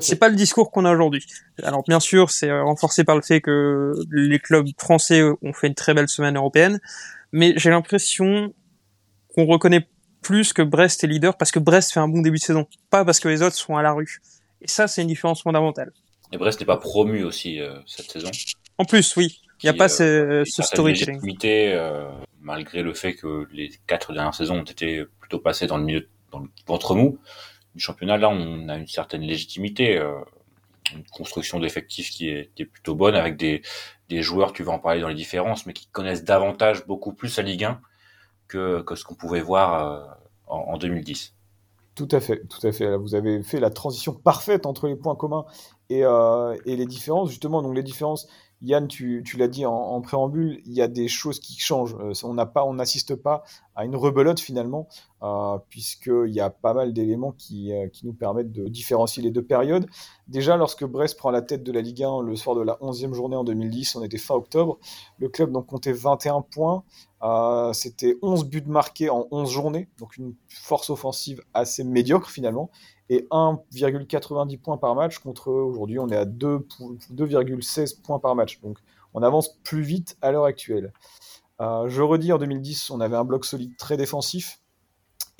[0.00, 1.26] C'est pas le discours qu'on a aujourd'hui.
[1.62, 5.74] Alors bien sûr, c'est renforcé par le fait que les clubs français ont fait une
[5.74, 6.80] très belle semaine européenne,
[7.32, 8.54] mais j'ai l'impression
[9.34, 9.88] qu'on reconnaît
[10.22, 13.04] plus que Brest est leader parce que Brest fait un bon début de saison, pas
[13.04, 14.20] parce que les autres sont à la rue.
[14.62, 15.92] Et ça, c'est une différence fondamentale.
[16.32, 18.30] Et Brest n'est pas promu aussi euh, cette saison.
[18.78, 19.40] En plus, oui.
[19.62, 21.20] Il n'y a pas euh, ce, ce storytelling.
[21.44, 22.10] Euh,
[22.40, 26.08] malgré le fait que les quatre dernières saisons ont été plutôt passées dans le milieu,
[26.30, 27.18] dans le ventre mou
[27.74, 28.16] du championnat.
[28.16, 29.96] Là, on a une certaine légitimité,
[30.92, 33.62] une construction d'effectifs qui est, qui est, plutôt bonne avec des,
[34.08, 37.36] des joueurs, tu vas en parler dans les différences, mais qui connaissent davantage, beaucoup plus
[37.36, 37.80] la Ligue 1
[38.48, 41.34] que, que ce qu'on pouvait voir en, en 2010.
[41.94, 42.96] Tout à fait, tout à fait.
[42.96, 45.44] Vous avez fait la transition parfaite entre les points communs
[45.90, 47.28] et, euh, et les différences.
[47.28, 48.28] Justement, donc les différences,
[48.62, 51.96] Yann, tu, l'as dit en, préambule, il y a des choses qui changent.
[52.00, 53.42] Euh, on n'assiste pas
[53.74, 54.86] à une rebelote finalement,
[55.22, 59.30] euh, puisqu'il y a pas mal d'éléments qui, euh, qui nous permettent de différencier les
[59.30, 59.86] deux périodes.
[60.28, 63.12] Déjà, lorsque Brest prend la tête de la Ligue 1 le soir de la 11e
[63.14, 64.78] journée en 2010, on était fin octobre,
[65.18, 66.84] le club donc comptait 21 points.
[67.72, 72.70] C'était 11 buts marqués en 11 journées, donc une force offensive assez médiocre finalement
[73.12, 78.58] et 1,90 points par match contre aujourd'hui on est à 2,16 points par match.
[78.62, 78.78] Donc
[79.12, 80.94] on avance plus vite à l'heure actuelle.
[81.60, 84.61] Euh, je redis, en 2010, on avait un bloc solide très défensif,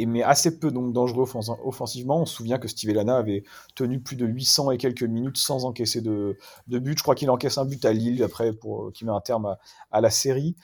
[0.07, 1.27] mais assez peu donc dangereux
[1.65, 2.21] offensivement.
[2.21, 3.45] On se souvient que Steve Elana avait
[3.75, 6.37] tenu plus de 800 et quelques minutes sans encaisser de,
[6.69, 6.99] de but.
[6.99, 9.57] Je crois qu'il encaisse un but à Lille après pour qui met un terme
[9.91, 10.57] à, la série.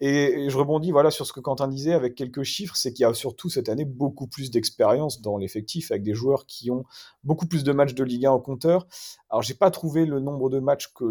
[0.00, 3.06] Et, je rebondis voilà sur ce que Quentin disait avec quelques chiffres, c'est qu'il y
[3.06, 6.84] a surtout cette année beaucoup plus d'expérience dans l'effectif avec des joueurs qui ont
[7.24, 8.86] beaucoup plus de matchs de Ligue 1 au compteur.
[9.30, 11.04] Alors j'ai pas trouvé le nombre de matchs que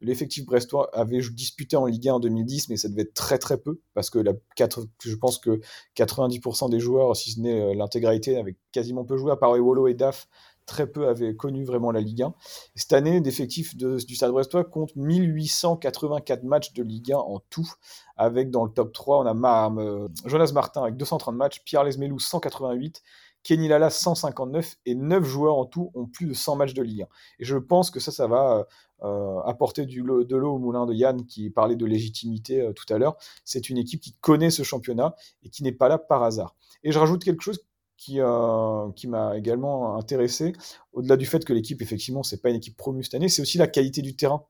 [0.00, 3.58] l'effectif brestois avait disputé en Ligue 1 en 2010, mais ça devait être très très
[3.58, 5.60] peu parce que la 4, je pense que
[5.96, 9.94] 90% des joueurs si ce n'est l'intégralité, avec quasiment peu joué, à part Ewolo et
[9.94, 10.28] Daf,
[10.68, 12.28] très peu avaient connu vraiment la Ligue 1.
[12.28, 12.32] Et
[12.76, 17.68] cette année, l'effectif du Stade Brestois compte 1884 matchs de Ligue 1 en tout,
[18.16, 22.20] avec dans le top 3, on a euh, Jonas Martin avec 230 matchs, Pierre Lesmelou
[22.20, 23.02] 188,
[23.48, 27.04] Kenny Lala 159 et 9 joueurs en tout ont plus de 100 matchs de Ligue
[27.04, 27.08] 1.
[27.38, 28.66] Et je pense que ça, ça va
[29.02, 32.98] euh, apporter de l'eau au moulin de Yann qui parlait de légitimité euh, tout à
[32.98, 33.16] l'heure.
[33.46, 36.56] C'est une équipe qui connaît ce championnat et qui n'est pas là par hasard.
[36.82, 37.64] Et je rajoute quelque chose
[37.96, 40.52] qui, euh, m'a également intéressé,
[40.92, 43.56] au-delà du fait que l'équipe, effectivement, c'est pas une équipe promue cette année, c'est aussi
[43.56, 44.44] la qualité du terrain.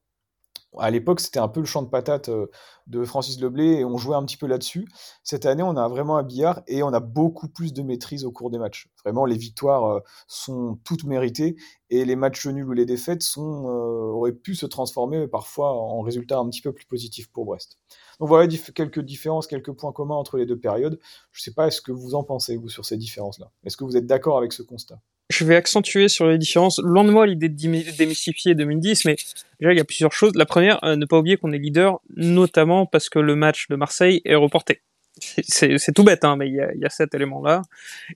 [0.78, 2.30] À l'époque, c'était un peu le champ de patate
[2.86, 4.88] de Francis Leblé et on jouait un petit peu là-dessus.
[5.22, 8.32] Cette année, on a vraiment un billard et on a beaucoup plus de maîtrise au
[8.32, 8.88] cours des matchs.
[9.04, 11.56] Vraiment, les victoires sont toutes méritées
[11.90, 16.38] et les matchs nuls ou les défaites euh, auraient pu se transformer parfois en résultats
[16.38, 17.78] un petit peu plus positifs pour Brest.
[18.20, 20.98] Donc voilà quelques différences, quelques points communs entre les deux périodes.
[21.32, 23.50] Je ne sais pas ce que vous en pensez, vous, sur ces différences-là.
[23.64, 25.00] Est-ce que vous êtes d'accord avec ce constat?
[25.30, 26.80] Je vais accentuer sur les différences.
[26.82, 29.16] Loin de moi l'idée de démystifier 2010, mais
[29.60, 30.32] déjà il y a plusieurs choses.
[30.34, 33.76] La première, euh, ne pas oublier qu'on est leader, notamment parce que le match de
[33.76, 34.82] Marseille est reporté.
[35.42, 37.62] C'est tout bête, hein, mais il y a, cet élément-là.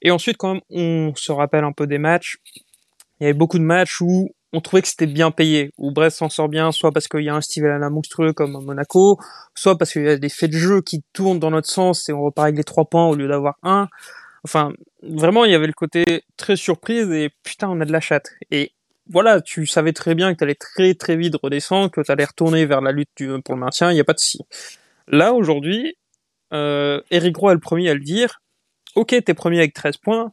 [0.03, 2.39] Et ensuite, quand même, on se rappelle un peu des matchs.
[3.21, 6.19] il y avait beaucoup de matchs où on trouvait que c'était bien payé, où Brest
[6.19, 8.61] s'en sort bien, soit parce qu'il y a un style à la monstrueux comme à
[8.61, 9.19] Monaco,
[9.55, 12.13] soit parce qu'il y a des faits de jeu qui tournent dans notre sens et
[12.13, 13.89] on repart les trois points au lieu d'avoir un.
[14.45, 14.73] Enfin,
[15.03, 18.31] vraiment, il y avait le côté très surprise et putain, on a de la chatte.
[18.51, 18.73] Et
[19.09, 22.25] voilà, tu savais très bien que tu allais très très vite redescendre, que tu allais
[22.25, 23.11] retourner vers la lutte
[23.45, 24.39] pour le maintien, il n'y a pas de si.
[25.09, 25.97] Là, aujourd'hui,
[26.53, 28.41] euh, Eric Roy est le premier à le dire.
[28.95, 30.33] Ok, t'es premier avec 13 points,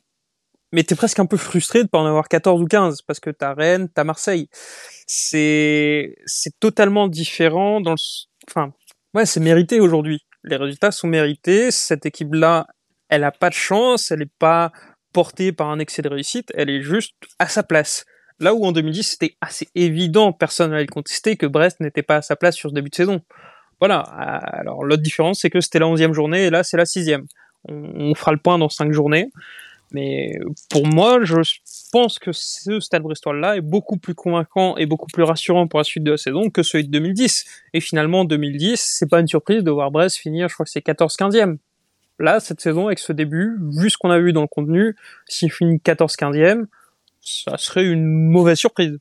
[0.71, 3.29] mais t'es presque un peu frustré de pas en avoir 14 ou 15 parce que
[3.29, 4.49] t'as Rennes, t'as Marseille.
[5.07, 7.97] C'est c'est totalement différent dans le
[8.49, 8.73] enfin
[9.13, 10.19] ouais, c'est mérité aujourd'hui.
[10.43, 12.67] Les résultats sont mérités, cette équipe là,
[13.09, 14.71] elle a pas de chance, elle est pas
[15.13, 18.05] portée par un excès de réussite, elle est juste à sa place.
[18.39, 22.21] Là où en 2010 c'était assez évident, personne n'allait contester que Brest n'était pas à
[22.21, 23.21] sa place sur ce début de saison.
[23.79, 23.99] Voilà.
[23.99, 27.25] Alors l'autre différence c'est que c'était la onzième journée et là c'est la sixième.
[27.67, 29.29] On, on fera le point dans cinq journées.
[29.91, 30.37] Mais
[30.69, 31.35] pour moi, je
[31.91, 35.83] pense que ce Stade Brestois-là est beaucoup plus convaincant et beaucoup plus rassurant pour la
[35.83, 37.45] suite de la saison que celui de 2010.
[37.73, 40.85] Et finalement, 2010, c'est pas une surprise de voir Brest finir, je crois que c'est
[40.85, 41.57] 14-15e.
[42.19, 44.95] Là, cette saison, avec ce début, vu ce qu'on a vu dans le contenu,
[45.25, 46.65] s'il finit 14-15e,
[47.21, 48.99] ça serait une mauvaise surprise.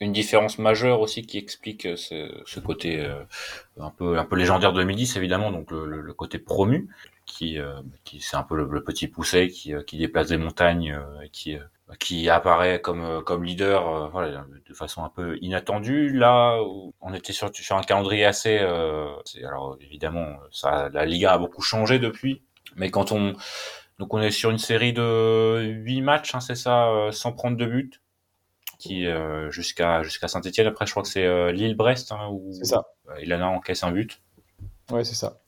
[0.00, 3.22] Une différence majeure aussi qui explique ce, ce côté euh,
[3.78, 6.88] un peu un peu légendaire de 2010 évidemment donc le, côté promu
[7.30, 10.92] qui, euh, qui c'est un peu le, petit pousset qui, euh, qui déplace des montagnes,
[10.92, 11.56] euh, qui,
[11.98, 16.12] qui apparaît comme, comme leader voilà, de façon un peu inattendue.
[16.12, 16.58] Là,
[17.00, 18.58] on était sur, sur un calendrier assez...
[18.58, 22.42] alors évidemment, ça, la Liga a beaucoup changé depuis,
[22.76, 23.34] mais quand on...
[23.98, 27.66] Donc on est sur une série de 8 matchs, hein, c'est ça, sans prendre de
[27.66, 28.00] but
[28.78, 29.06] qui
[29.50, 30.66] jusqu'à jusqu'à Saint-Etienne.
[30.66, 32.82] Après, je crois que c'est Lille-Brest hein, où ça.
[33.20, 34.22] Ilana encaisse un but.
[34.90, 35.40] Ouais, c'est ça.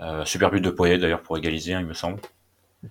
[0.00, 2.20] Euh, super but de Poyet d'ailleurs pour égaliser, hein, il me semble.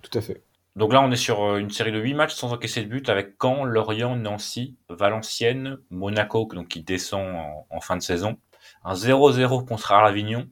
[0.02, 0.42] Tout à fait.
[0.78, 3.08] Donc là, on est sur euh, une série de 8 matchs sans encaisser de but
[3.08, 7.36] avec Caen, Lorient, Nancy, Valenciennes, Monaco, donc qui descend
[7.68, 8.38] en, fin de saison,
[8.84, 10.48] un 0-0 contre Avignon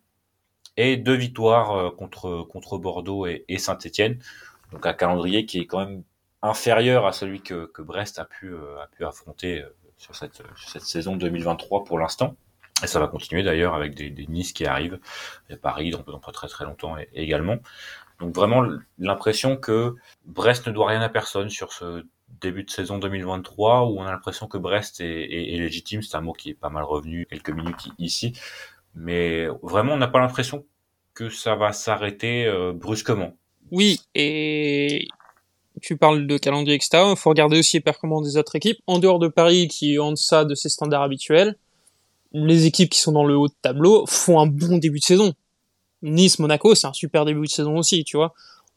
[0.76, 4.18] et deux victoires euh, contre, contre Bordeaux et, Saint-Etienne.
[4.72, 6.02] Donc un calendrier qui est quand même
[6.42, 8.52] inférieur à celui que, Brest a pu,
[8.96, 9.64] pu affronter
[9.96, 10.42] sur cette,
[10.80, 12.34] saison 2023 pour l'instant.
[12.82, 14.98] Et ça va continuer d'ailleurs avec des, Nice qui arrivent,
[15.48, 17.58] et Paris dans, pas très très longtemps également.
[18.20, 18.64] Donc vraiment
[18.98, 19.94] l'impression que
[20.24, 22.04] Brest ne doit rien à personne sur ce
[22.40, 25.26] début de saison 2023 où on a l'impression que Brest est,
[25.58, 26.02] légitime.
[26.02, 28.32] C'est un mot qui est pas mal revenu quelques minutes ici,
[28.94, 30.64] mais vraiment on n'a pas l'impression
[31.14, 33.34] que ça va s'arrêter euh, brusquement.
[33.70, 35.08] Oui, et
[35.82, 37.04] tu parles de calendrier etc.
[37.10, 39.98] Il faut regarder aussi les performances des autres équipes en dehors de Paris qui est
[39.98, 41.56] en deçà de ses standards habituels
[42.32, 45.32] les équipes qui sont dans le haut de tableau font un bon début de saison.
[46.02, 48.34] Nice, Monaco, c'est un super début de saison aussi, tu vois.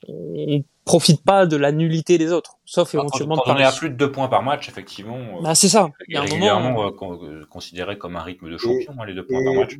[0.07, 3.89] On profite pas de la nullité des autres, sauf éventuellement quand, on est à plus
[3.89, 5.17] de deux points par match, effectivement.
[5.17, 5.89] Euh, bah, c'est ça.
[6.07, 6.88] Il y a un moment...
[6.88, 9.78] Euh, considéré comme un rythme de champion, hein, les deux points par match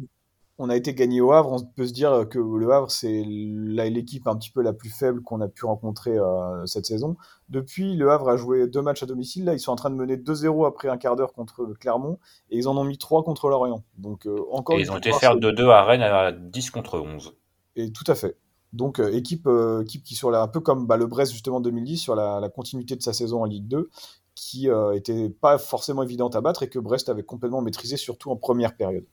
[0.62, 4.28] on a été gagné au Havre, on peut se dire que le Havre, c'est l'équipe
[4.28, 7.16] un petit peu la plus faible qu'on a pu rencontrer euh, cette saison.
[7.47, 9.45] Depuis, le Havre a joué deux matchs à domicile.
[9.45, 12.57] Là, ils sont en train de mener 2-0 après un quart d'heure contre Clermont et
[12.57, 13.86] ils en ont mis trois contre Lorient.
[13.97, 16.99] Donc, euh, encore et ils ont été faire de 2 à Rennes à 10 contre
[16.99, 17.38] 11.
[17.78, 18.36] Et tout à fait.
[18.74, 19.47] Donc, euh, équipe,
[19.82, 22.49] équipe qui, sur la, un peu comme bah, le Brest justement 2010, sur la, la,
[22.49, 23.89] continuité de sa saison en Ligue 2,
[24.36, 28.36] qui était pas forcément évidente à battre et que Brest avait complètement maîtrisé, surtout en
[28.36, 29.05] première période.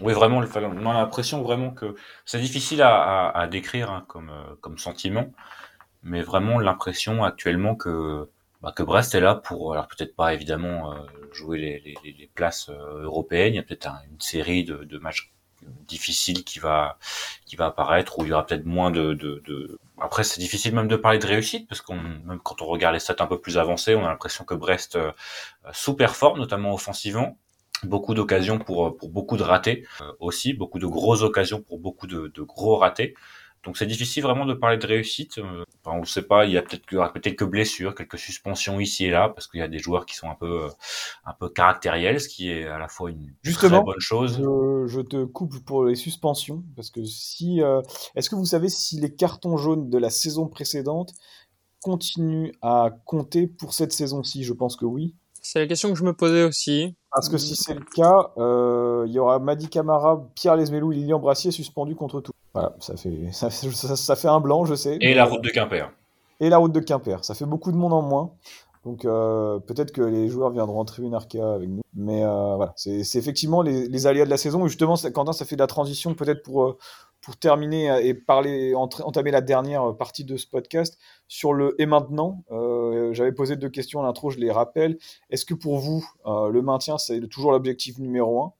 [0.00, 4.54] Oui, vraiment, on a l'impression vraiment que c'est difficile à, à, décrire hein, comme, euh,
[4.60, 5.32] comme sentiment,
[6.02, 8.28] mais vraiment l'impression actuellement que,
[8.62, 10.96] bah, que Brest est là pour, alors peut-être pas évidemment euh,
[11.32, 14.98] jouer les, les, les places euh, européennes, il y a peut-être une série de, de,
[14.98, 15.32] matchs
[15.86, 16.98] difficiles qui va
[17.46, 19.78] qui va apparaître où il y aura peut-être moins de, de, de...
[20.00, 22.98] après c'est difficile même de parler de réussite parce qu'on même quand on regarde les
[23.00, 24.98] stats un peu plus avancées on a l'impression que Brest
[25.72, 27.38] sous-performe notamment offensivement
[27.84, 32.06] beaucoup d'occasions pour, pour beaucoup de ratés euh, aussi, beaucoup de grosses occasions pour beaucoup
[32.06, 33.14] de, de gros ratés.
[33.64, 35.38] Donc c'est difficile vraiment de parler de réussite.
[35.38, 36.86] Euh, enfin, on ne sait pas, il y a peut-être
[37.22, 40.28] quelques blessures, quelques suspensions ici et là, parce qu'il y a des joueurs qui sont
[40.28, 40.68] un peu, euh,
[41.24, 44.38] un peu caractériels, ce qui est à la fois une Justement, très bonne chose.
[44.38, 47.80] Je, je, te coupe pour les suspensions, parce que si, euh,
[48.16, 51.12] est-ce que vous savez si les cartons jaunes de la saison précédente
[51.80, 54.42] continuent à compter pour cette saison-ci?
[54.42, 55.14] Je pense que oui.
[55.40, 56.96] C'est la question que je me posais aussi.
[57.12, 60.96] Parce que si c'est le cas, euh, il y aura Madi Camara, Pierre Lesmelou et
[60.96, 62.32] Lilian Brassier suspendus contre tout.
[62.54, 64.96] Voilà, ça fait, ça, ça, fait un blanc, je sais.
[65.00, 65.90] Et la route de Quimper.
[66.40, 67.24] Et la route de Quimper.
[67.24, 68.30] Ça fait beaucoup de monde en moins.
[68.84, 71.82] Donc euh, peut-être que les joueurs viendront en tribune Arkea avec nous.
[71.94, 74.64] Mais euh, voilà, c'est effectivement les, les, aléas de la saison.
[74.64, 76.78] Et justement, Quentin, ça fait de la transition peut-être pour,
[77.22, 80.98] pour terminer euh, et parler, entamer la dernière partie de ce podcast
[81.28, 82.44] sur le et maintenant.
[82.50, 84.98] Euh, J'avais posé deux questions à l'intro, je les rappelle.
[85.30, 88.52] Est-ce que pour vous, euh, le maintien, c'est toujours l'objectif numéro un?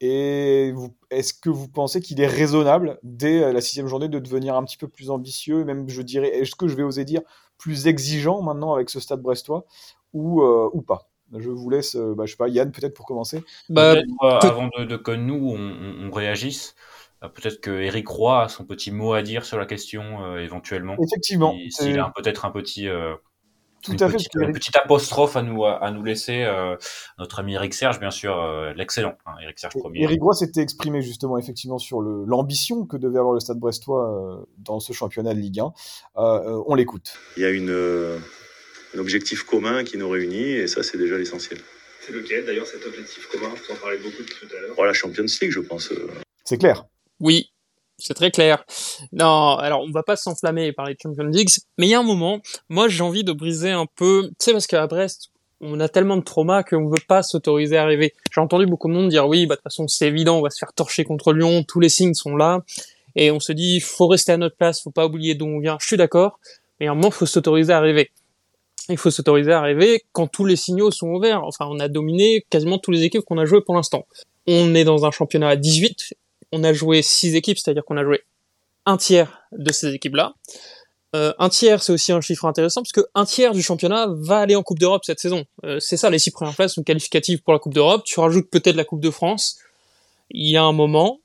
[0.00, 0.74] Et
[1.10, 4.76] est-ce que vous pensez qu'il est raisonnable, dès la sixième journée, de devenir un petit
[4.76, 7.22] peu plus ambitieux, même je dirais, est-ce que je vais oser dire,
[7.56, 9.64] plus exigeant maintenant avec ce stade brestois,
[10.12, 11.08] ou, euh, ou pas?
[11.32, 13.42] Je vous laisse, bah, je sais pas, Yann, peut-être pour commencer.
[13.70, 16.93] Bah, avant de, de, que nous, on, on réagisse, euh,
[17.28, 20.96] peut-être que Eric Roy a son petit mot à dire sur la question euh, éventuellement.
[21.02, 21.54] Effectivement.
[21.70, 22.88] S'il a peut-être un petit.
[22.88, 23.14] Euh,
[23.84, 26.42] tout une, à petite, fait, une petite apostrophe à nous, à nous laisser.
[26.44, 26.76] Euh,
[27.18, 29.16] notre ami Eric Serge, bien sûr, euh, l'excellent.
[29.26, 30.02] Hein, Eric Serge premier.
[30.02, 34.44] Eric Roy s'était exprimé justement, effectivement, sur l'ambition que devait avoir le Stade Brestois euh,
[34.58, 35.72] dans ce championnat de Ligue 1.
[36.16, 37.18] on l'écoute.
[37.36, 37.70] Il y a une,
[38.94, 41.58] un objectif commun qui nous réunit et ça, c'est déjà l'essentiel.
[42.00, 43.48] C'est lequel d'ailleurs cet objectif commun?
[43.48, 44.74] Vous en parlez beaucoup tout à l'heure.
[44.78, 45.92] Oh, la Champions League, je pense.
[46.44, 46.86] C'est clair.
[47.24, 47.50] Oui,
[47.96, 48.66] c'est très clair.
[49.10, 51.48] Non, alors on va pas s'enflammer par les Champions League,
[51.78, 54.52] mais il y a un moment, moi j'ai envie de briser un peu, tu sais
[54.52, 55.30] parce qu'à Brest,
[55.62, 58.12] on a tellement de traumas qu'on veut pas s'autoriser à rêver.
[58.30, 60.50] J'ai entendu beaucoup de monde dire oui, bah de toute façon c'est évident, on va
[60.50, 62.62] se faire torcher contre Lyon, tous les signes sont là,
[63.16, 65.78] et on se dit faut rester à notre place, faut pas oublier d'où on vient.
[65.80, 66.38] Je suis d'accord,
[66.78, 68.10] mais à un moment faut s'autoriser à rêver.
[68.90, 71.42] Il faut s'autoriser à rêver quand tous les signaux sont ouverts.
[71.42, 74.04] Enfin, on a dominé quasiment tous les équipes qu'on a jouées pour l'instant.
[74.46, 76.12] On est dans un championnat à 18
[76.54, 78.22] on a joué six équipes, c'est-à-dire qu'on a joué
[78.86, 80.34] un tiers de ces équipes-là.
[81.16, 84.38] Euh, un tiers, c'est aussi un chiffre intéressant parce que un tiers du championnat va
[84.38, 85.44] aller en Coupe d'Europe cette saison.
[85.64, 88.02] Euh, c'est ça, les six premières places sont qualificatives pour la Coupe d'Europe.
[88.04, 89.58] Tu rajoutes peut-être la Coupe de France.
[90.30, 91.20] Il y a un moment,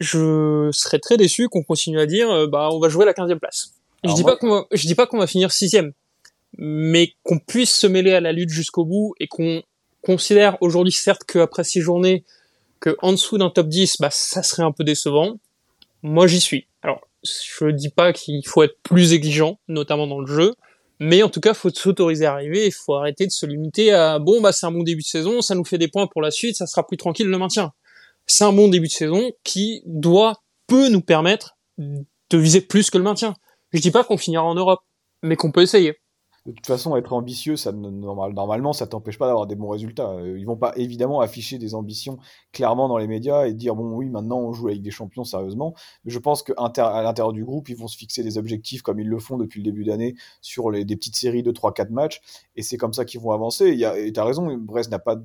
[0.00, 3.38] je serais très déçu qu'on continue à dire, euh, bah, on va jouer la 15e
[3.38, 3.72] place.
[4.04, 5.92] je dis pas qu'on va, je dis pas qu'on va finir sixième,
[6.56, 9.62] mais qu'on puisse se mêler à la lutte jusqu'au bout et qu'on
[10.02, 12.24] considère aujourd'hui certes qu'après six journées,
[12.80, 15.38] que en dessous d'un top 10, bah, ça serait un peu décevant.
[16.02, 16.66] Moi, j'y suis.
[16.82, 20.54] Alors, je dis pas qu'il faut être plus exigeant, notamment dans le jeu,
[21.00, 22.66] mais en tout cas, faut s'autoriser à arriver.
[22.66, 25.40] Il faut arrêter de se limiter à bon, bah, c'est un bon début de saison,
[25.40, 27.72] ça nous fait des points pour la suite, ça sera plus tranquille le maintien.
[28.26, 32.98] C'est un bon début de saison qui doit, peut nous permettre de viser plus que
[32.98, 33.34] le maintien.
[33.72, 34.80] Je dis pas qu'on finira en Europe,
[35.22, 35.96] mais qu'on peut essayer
[36.48, 40.08] de toute façon, être ambitieux, ça, normalement, ça t'empêche pas d'avoir des bons résultats.
[40.12, 42.18] Euh, ils vont pas évidemment afficher des ambitions
[42.52, 45.74] clairement dans les médias et dire bon oui, maintenant on joue avec des champions sérieusement.
[46.04, 49.08] Mais je pense qu'à l'intérieur du groupe, ils vont se fixer des objectifs comme ils
[49.08, 52.22] le font depuis le début d'année sur des petites séries de 3-4 matchs
[52.56, 53.78] et c'est comme ça qu'ils vont avancer.
[53.98, 55.16] Et t'as raison, Brest n'a pas,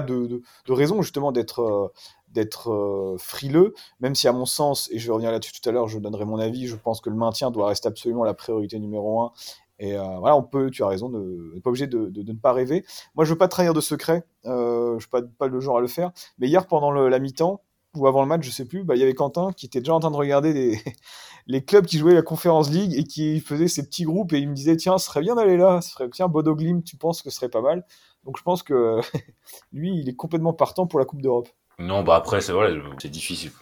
[0.00, 5.12] de, raison justement d'être euh, euh, frileux, même si à mon sens, et je vais
[5.12, 7.68] revenir là-dessus tout à l'heure, je donnerai mon avis, je pense que le maintien doit
[7.68, 9.32] rester absolument la priorité numéro un
[9.78, 12.38] et euh, voilà, on peut, tu as raison, on n'est pas obligé de, de, ne
[12.38, 12.84] pas rêver.
[13.14, 15.80] Moi, je veux pas trahir de secret, euh, je suis pas, pas le genre à
[15.80, 16.12] le faire.
[16.38, 17.62] Mais hier, pendant la mi-temps,
[17.94, 19.94] ou avant le match, je sais plus, bah, il y avait Quentin qui était déjà
[19.94, 20.80] en train de regarder les,
[21.46, 24.48] les clubs qui jouaient la Conférence League et qui faisaient ces petits groupes et il
[24.48, 27.30] me disait, tiens, ce serait bien d'aller là, ce tiens, Bodo Glim, tu penses que
[27.30, 27.84] ce serait pas mal?
[28.24, 29.00] Donc je pense que
[29.72, 31.48] lui, il est complètement partant pour la Coupe d'Europe.
[31.78, 33.52] Non, bah après, c'est vrai, c'est difficile.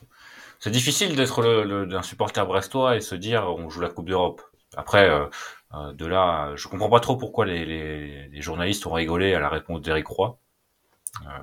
[0.60, 4.40] C'est difficile d'être le, un supporter brestois et se dire on joue la Coupe d'Europe.
[4.76, 5.26] Après, euh,
[5.94, 9.48] de là, je comprends pas trop pourquoi les, les, les journalistes ont rigolé à la
[9.48, 10.38] réponse d'Éric Roy.
[11.22, 11.38] Euh,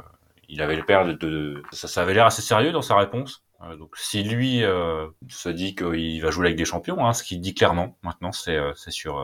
[0.49, 3.43] il avait le père de, de, ça, ça avait l'air assez sérieux dans sa réponse.
[3.61, 7.23] Euh, donc si lui euh, se dit qu'il va jouer avec des champions, hein, ce
[7.23, 9.15] qu'il dit clairement maintenant, c'est c'est sur.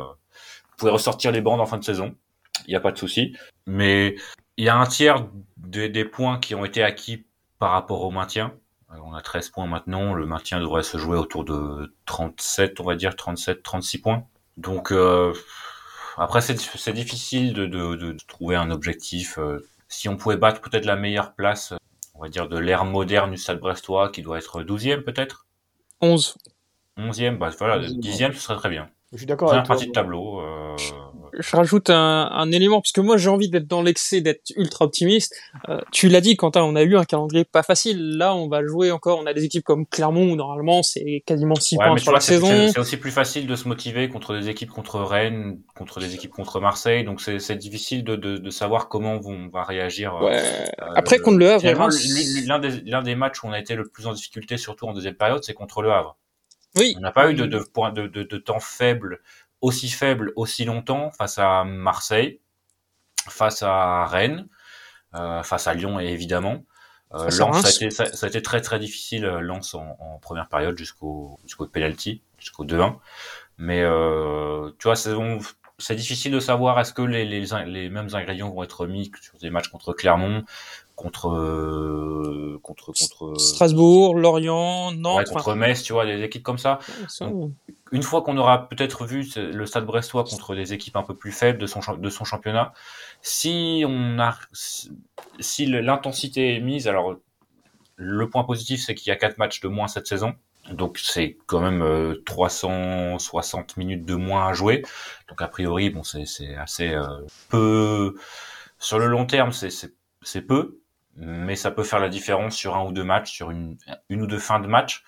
[0.69, 2.15] vous pouvez ressortir les bandes en fin de saison,
[2.65, 3.35] il n'y a pas de souci.
[3.65, 4.15] Mais
[4.57, 5.27] il y a un tiers
[5.57, 7.25] des points qui ont été acquis
[7.59, 8.53] par rapport au maintien.
[8.89, 12.95] On a 13 points maintenant, le maintien devrait se jouer autour de 37, on va
[12.95, 14.25] dire 37, 36 points.
[14.57, 15.33] Donc euh,
[16.17, 19.37] après c'est difficile de, de, de, trouver un objectif.
[19.37, 21.73] Euh, si on pouvait battre peut-être la meilleure place,
[22.15, 25.45] on va dire de l'ère moderne du Stade Brestois, qui doit être 12e peut-être?
[26.01, 26.37] 11.
[26.97, 28.89] 11e, bah voilà, 10e ce serait très bien.
[29.11, 29.75] Je suis d'accord avec toi.
[29.75, 30.41] partie de tableau.
[30.41, 30.75] Euh
[31.39, 35.35] je rajoute un, un élément puisque moi j'ai envie d'être dans l'excès, d'être ultra optimiste.
[35.69, 38.17] Euh, tu l'as dit, Quentin, on a eu un calendrier pas facile.
[38.17, 39.19] Là, on va jouer encore.
[39.19, 42.69] On a des équipes comme Clermont où normalement c'est quasiment 6 points sur la saison.
[42.71, 46.31] C'est aussi plus facile de se motiver contre des équipes contre Rennes, contre des équipes
[46.31, 47.03] contre Marseille.
[47.03, 50.15] Donc c'est difficile de, de, de, savoir comment on va réagir.
[50.15, 50.41] Euh, ouais.
[50.81, 51.89] Euh, Après contre le Havre,
[52.45, 54.93] l'un des, l'un des matchs où on a été le plus en difficulté, surtout en
[54.93, 56.17] deuxième période, c'est contre le Havre.
[56.75, 56.95] Oui.
[56.97, 59.19] On n'a pas eu de, de, de, de temps faible
[59.61, 62.39] aussi faible aussi longtemps face à Marseille,
[63.27, 64.47] face à Rennes,
[65.15, 66.63] euh, face à Lyon évidemment.
[67.13, 70.19] Euh, Lens, ça a, été, ça, a, été, très très difficile, euh, Lens en, en
[70.19, 72.97] première période jusqu'au jusqu'au penalty, jusqu'au 2-1.
[73.57, 78.49] Mais euh, tu vois, c'est difficile de savoir est-ce que les, les, les, mêmes ingrédients
[78.49, 80.43] vont être mis sur des matchs contre Clermont
[80.95, 85.19] contre euh, contre contre Strasbourg, Lorient, Nantes.
[85.19, 86.79] Ouais, contre Metz, tu vois, des équipes comme ça.
[87.07, 87.29] Ça,
[87.91, 91.31] Une fois qu'on aura peut-être vu le Stade Brestois contre des équipes un peu plus
[91.31, 91.81] faibles de son
[92.25, 92.73] championnat,
[93.21, 97.15] si on a si- l'intensité est mise, alors
[97.95, 100.35] le point positif c'est qu'il y a quatre matchs de moins cette saison.
[100.71, 104.83] Donc c'est quand même euh, 360 minutes de moins à jouer.
[105.29, 107.05] Donc a priori bon c'est assez euh,
[107.49, 108.15] peu
[108.79, 110.79] sur le long terme c'est peu,
[111.15, 113.77] mais ça peut faire la différence sur un ou deux matchs, sur une
[114.09, 115.03] une ou deux fins de match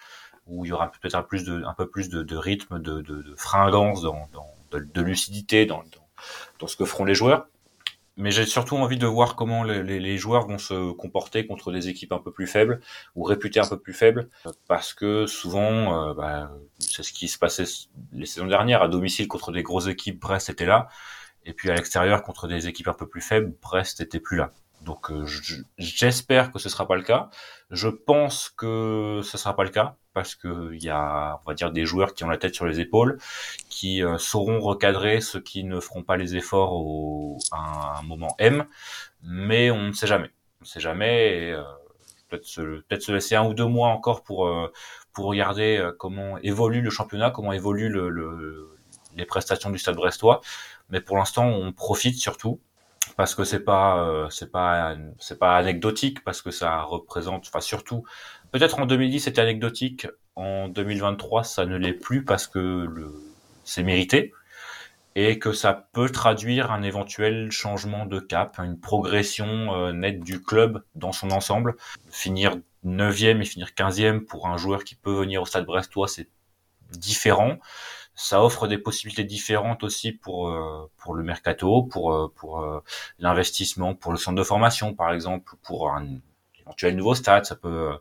[0.49, 5.83] où il y aura peut-être un peu plus de, rythme, de, fringance, de, lucidité dans,
[6.65, 7.47] ce que feront les joueurs.
[8.17, 12.11] Mais j'ai surtout envie de voir comment les joueurs vont se comporter contre des équipes
[12.11, 12.81] un peu plus faibles
[13.15, 14.29] ou réputées un peu plus faibles,
[14.67, 17.63] parce que souvent, euh, bah, c'est ce qui se passait
[18.11, 20.19] les saisons dernières à domicile contre des grosses équipes.
[20.19, 20.89] Brest était là,
[21.45, 24.51] et puis à l'extérieur contre des équipes un peu plus faibles, Brest était plus là.
[24.81, 27.29] Donc euh, je- j'espère que ce sera pas le cas.
[27.71, 31.53] Je pense que ce sera pas le cas parce que il y a, on va
[31.53, 33.19] dire, des joueurs qui ont la tête sur les épaules,
[33.69, 38.35] qui euh, sauront recadrer ceux qui ne feront pas les efforts au, à un moment
[38.39, 38.65] M.
[39.23, 40.31] Mais on ne sait jamais.
[40.61, 41.51] On ne sait jamais.
[41.51, 41.63] Euh,
[42.29, 44.71] peut-être se, peut-être se laisser un ou deux mois encore pour euh,
[45.13, 48.77] pour regarder comment évolue le championnat, comment évolue le, le-
[49.15, 50.41] les prestations du Stade Brestois.
[50.89, 52.59] Mais pour l'instant, on profite surtout
[53.15, 57.61] parce que c'est pas euh, c'est pas c'est pas anecdotique parce que ça représente enfin
[57.61, 58.03] surtout
[58.51, 60.07] peut-être en 2010 c'était anecdotique.
[60.35, 63.13] En 2023 ça ne l'est plus parce que le
[63.63, 64.33] c'est mérité
[65.15, 70.41] et que ça peut traduire un éventuel changement de cap une progression euh, nette du
[70.41, 71.75] club dans son ensemble.
[72.09, 76.29] Finir 9e et finir 15e pour un joueur qui peut venir au stade brestois c'est
[76.91, 77.57] différent
[78.19, 82.83] ça offre des possibilités différentes aussi pour euh, pour le mercato, pour euh, pour euh,
[83.17, 86.19] l'investissement, pour le centre de formation par exemple, pour un
[86.59, 87.45] éventuel nouveau stade.
[87.45, 87.97] Ça peut euh,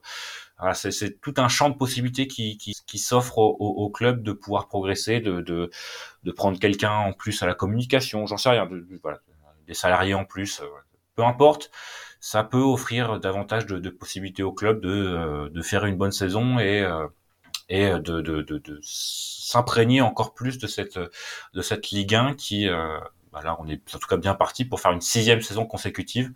[0.58, 4.32] voilà, c'est tout un champ de possibilités qui qui, qui s'offre au, au, club de
[4.32, 5.70] pouvoir progresser, de de
[6.24, 9.20] de prendre quelqu'un en plus à la communication, j'en sais rien, de, voilà,
[9.68, 10.66] des salariés en plus, euh,
[11.14, 11.70] peu importe.
[12.20, 16.58] Ça peut offrir davantage de, de possibilités au club de de faire une bonne saison
[16.58, 16.84] et
[17.68, 22.68] et de, de, de, de s'imprégner encore plus de cette de cette Ligue 1 qui
[22.68, 22.98] euh,
[23.32, 26.32] bah là on est en tout cas bien parti pour faire une sixième saison consécutive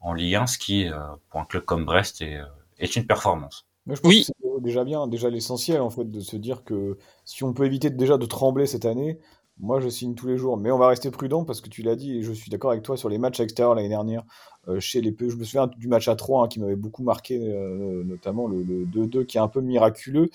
[0.00, 0.98] en Ligue 1 ce qui euh,
[1.30, 2.44] pour un club comme Brest est, euh,
[2.78, 4.26] est une performance Moi, je pense Oui.
[4.26, 7.64] que c'est déjà bien, déjà l'essentiel en fait de se dire que si on peut
[7.66, 9.18] éviter déjà de trembler cette année,
[9.58, 10.56] moi je signe tous les jours.
[10.56, 12.82] Mais on va rester prudent parce que tu l'as dit et je suis d'accord avec
[12.82, 14.24] toi sur les matchs extérieurs l'année dernière.
[14.68, 17.04] euh, chez les peu, je me souviens du match à 3 hein, qui m'avait beaucoup
[17.04, 20.30] marqué, euh, notamment le, le 2-2 qui est un peu miraculeux.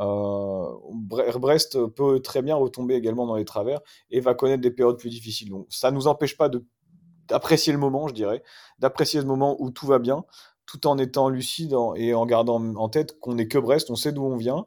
[0.00, 3.80] Euh, Bre- Brest peut très bien retomber également dans les travers
[4.10, 5.50] et va connaître des périodes plus difficiles.
[5.50, 6.50] Donc ça nous empêche pas
[7.28, 8.42] d'apprécier le moment, je dirais,
[8.78, 10.24] d'apprécier ce moment où tout va bien,
[10.66, 14.12] tout en étant lucide et en gardant en tête qu'on n'est que Brest, on sait
[14.12, 14.66] d'où on vient,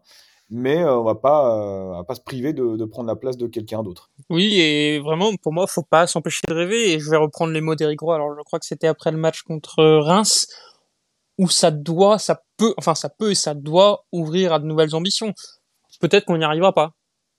[0.49, 3.47] mais euh, on va pas, euh, va pas se priver de, prendre la place de
[3.47, 4.09] quelqu'un d'autre.
[4.29, 6.93] Oui, et vraiment, pour moi, faut pas s'empêcher de rêver.
[6.93, 8.15] Et je vais reprendre les mots d'Éric Roy.
[8.15, 10.47] Alors, je crois que c'était après le match contre Reims,
[11.39, 14.93] où ça doit, ça peut, enfin, ça peut et ça doit ouvrir à de nouvelles
[14.93, 15.33] ambitions.
[15.99, 16.91] Peut-être qu'on n'y arrivera pas.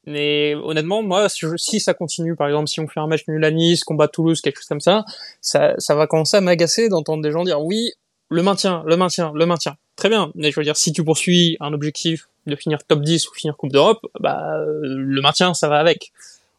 [0.07, 3.23] Mais honnêtement, moi, si, je- si ça continue, par exemple, si on fait un match
[3.29, 5.05] nul à Nice, combat Toulouse, quelque chose comme ça,
[5.43, 7.93] ça, ça va commencer à m'agacer d'entendre des gens dire oui,
[8.31, 9.77] le maintien, le maintien, le maintien.
[9.97, 10.33] Très bien.
[10.35, 13.57] Mais je veux dire, si tu poursuis un objectif de finir top 10 ou finir
[13.57, 16.13] Coupe d'Europe, bah, euh, le maintien, ça va avec.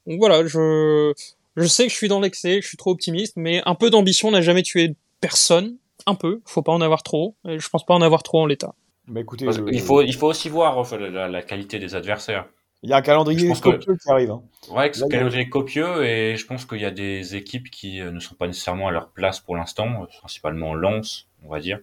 [0.06, 1.12] Donc voilà, je,
[1.56, 4.30] je sais que je suis dans l'excès, je suis trop optimiste, mais un peu d'ambition
[4.30, 5.78] n'a jamais tué personne.
[6.08, 7.36] Un peu, faut pas en avoir trop.
[7.48, 8.74] Et je pense pas en avoir trop en l'état.
[9.08, 11.96] Bah écoutez, Parce je- qu'il faut il faut aussi voir enfin, la, la qualité des
[11.96, 12.46] adversaires
[12.84, 14.32] il y a un calendrier pense que- copieux qui arrive.
[14.32, 14.42] hein.
[14.72, 18.02] Ouais, Là, il a- calendrier copieux et je pense qu'il y a des équipes qui
[18.02, 21.60] euh, ne sont pas nécessairement à leur place pour l'instant, euh, principalement Lens, on va
[21.60, 21.80] dire.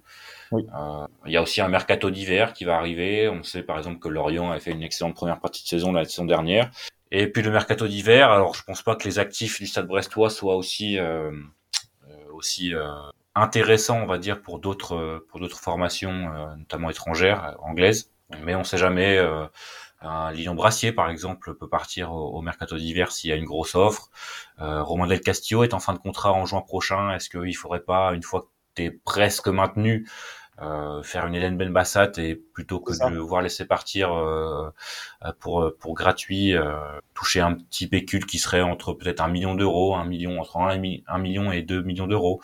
[0.50, 0.66] Oui.
[0.76, 3.28] Euh, il y a aussi un mercato d'hiver qui va arriver.
[3.28, 6.04] On sait par exemple que Lorient a fait une excellente première partie de saison la
[6.04, 6.68] saison dernière.
[7.12, 10.30] Et puis le mercato d'hiver, alors je pense pas que les actifs du Stade Brestois
[10.30, 11.30] soient aussi euh,
[12.10, 12.84] euh, aussi euh,
[13.42, 18.12] intéressants, on va dire, pour d'autres euh, pour d'autres formations, euh, notamment étrangères, euh, anglaises.
[18.42, 19.16] Mais on sait jamais.
[19.18, 19.46] euh,
[20.00, 23.44] un Lilian Brassier, par exemple, peut partir au, au mercato d'hiver s'il y a une
[23.46, 24.10] grosse offre.
[24.60, 27.10] Euh, Romain Del Castillo est en fin de contrat en juin prochain.
[27.14, 30.08] Est-ce qu'il faudrait pas, une fois que tu es presque maintenu,
[30.62, 34.70] euh, faire une Hélène Benbassat et plutôt que de voir laisser partir euh,
[35.40, 36.74] pour pour gratuit, euh,
[37.14, 41.18] toucher un petit pécule qui serait entre peut-être un million d'euros, un million entre un
[41.18, 42.40] million et deux millions d'euros.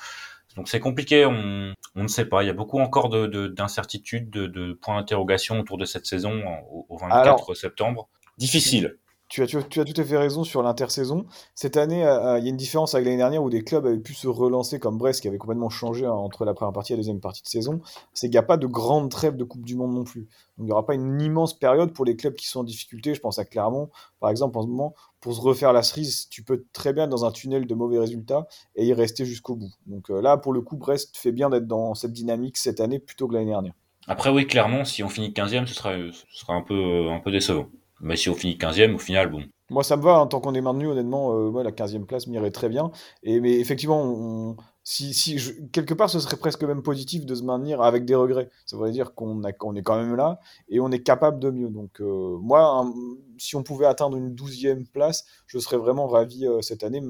[0.57, 2.43] Donc c'est compliqué, on, on ne sait pas.
[2.43, 6.07] Il y a beaucoup encore de, de- d'incertitudes, de, de points d'interrogation autour de cette
[6.07, 8.09] saison au, au 24 Alors- septembre.
[8.39, 8.97] Difficile.
[9.43, 11.27] Tu as, tout à fait raison sur l'intersaison.
[11.55, 13.85] Cette année, euh, euh, il y a une différence avec l'année dernière où des clubs
[13.85, 16.93] avaient pu se relancer comme Brest, qui avait complètement changé hein, entre la première partie
[16.93, 17.81] et la deuxième partie de saison.
[18.13, 20.23] C'est qu'il n'y a pas de grande trêve de Coupe du Monde non plus.
[20.57, 23.15] Donc il n'y aura pas une immense période pour les clubs qui sont en difficulté.
[23.15, 26.45] Je pense à Clermont, par exemple, en ce moment, pour se refaire la cerise, tu
[26.45, 29.73] peux très bien dans un tunnel de mauvais résultats et y rester jusqu'au bout.
[29.87, 32.99] Donc euh, là, pour le coup, Brest fait bien d'être dans cette dynamique cette année
[33.01, 33.73] plutôt que l'année dernière.
[34.07, 37.69] Après, oui, clairement, si on finit 15e, ce sera, un peu décevant.
[38.05, 39.43] Mais si on finit 15e, au final, bon.
[39.71, 42.51] Moi, ça me va, hein, tant qu'on est maintenu, honnêtement, euh, la 15e place m'irait
[42.51, 42.91] très bien.
[43.23, 45.39] Et, mais effectivement, on, si, si
[45.73, 48.51] quelque part, ce serait presque même positif de se maintenir avec des regrets.
[48.67, 50.39] Ça veut dire qu'on qu'on est quand même là
[50.69, 51.71] et on est capable de mieux.
[51.71, 52.93] Donc, euh, moi, un,
[53.39, 57.01] si on pouvait atteindre une 12e place, je serais vraiment ravi euh, cette année.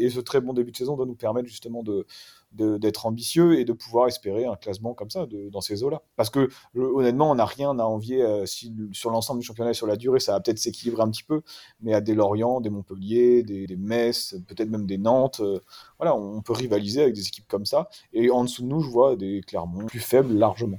[0.00, 2.04] Et ce très bon début de saison doit nous permettre justement de
[2.52, 6.02] d'être ambitieux et de pouvoir espérer un classement comme ça dans ces eaux-là.
[6.16, 9.74] Parce que honnêtement, on n'a rien à envier euh, si, sur l'ensemble du championnat et
[9.74, 11.42] sur la durée, ça va peut-être s'équilibrer un petit peu,
[11.80, 15.60] mais à des Lorient, des Montpellier, des, Metz, peut-être même des Nantes, euh,
[15.98, 17.88] voilà, on peut rivaliser avec des équipes comme ça.
[18.12, 20.78] Et en dessous de nous, je vois des Clermont plus faibles largement.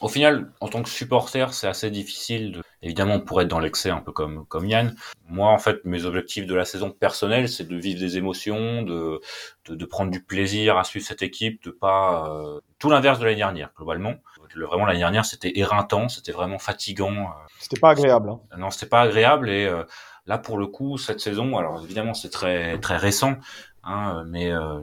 [0.00, 2.52] Au final, en tant que supporter, c'est assez difficile.
[2.52, 2.62] De...
[2.82, 4.94] Évidemment, pour être dans l'excès, un peu comme comme Yann.
[5.28, 9.20] Moi, en fait, mes objectifs de la saison personnelle, c'est de vivre des émotions, de,
[9.66, 13.24] de, de prendre du plaisir à suivre cette équipe, de pas euh, tout l'inverse de
[13.24, 14.14] l'année dernière, globalement.
[14.54, 17.12] Le, vraiment l'année dernière, c'était éreintant, c'était vraiment fatigant.
[17.12, 17.46] euh.
[17.58, 18.30] C'était pas agréable.
[18.30, 18.40] Hein.
[18.56, 19.82] Non, c'était pas agréable et euh,
[20.26, 23.34] là, pour le coup, cette saison, alors évidemment, c'est très très récent,
[23.82, 24.80] hein, mais euh,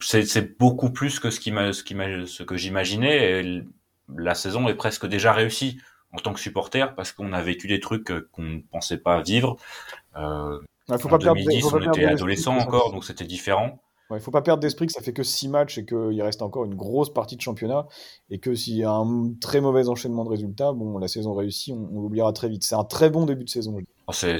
[0.00, 3.42] c'est c'est beaucoup plus que ce qui m'a ce qui m'a ce que j'imaginais.
[4.16, 5.78] La saison est presque déjà réussie
[6.12, 9.20] en tant que supporter parce qu'on a vécu des trucs euh, qu'on ne pensait pas
[9.22, 9.56] vivre.
[10.16, 10.58] Euh,
[10.88, 12.50] Il faut en pas perdre- 2010, faut pas on perdre était ça.
[12.50, 13.80] encore, donc c'était différent.
[14.12, 16.64] Il faut pas perdre d'esprit que ça fait que 6 matchs et qu'il reste encore
[16.64, 17.86] une grosse partie de championnat
[18.28, 21.72] et que s'il y a un très mauvais enchaînement de résultats, bon, la saison réussie,
[21.72, 22.64] on, on l'oubliera très vite.
[22.64, 23.78] C'est un très bon début de saison.
[24.08, 24.36] Oh, c'est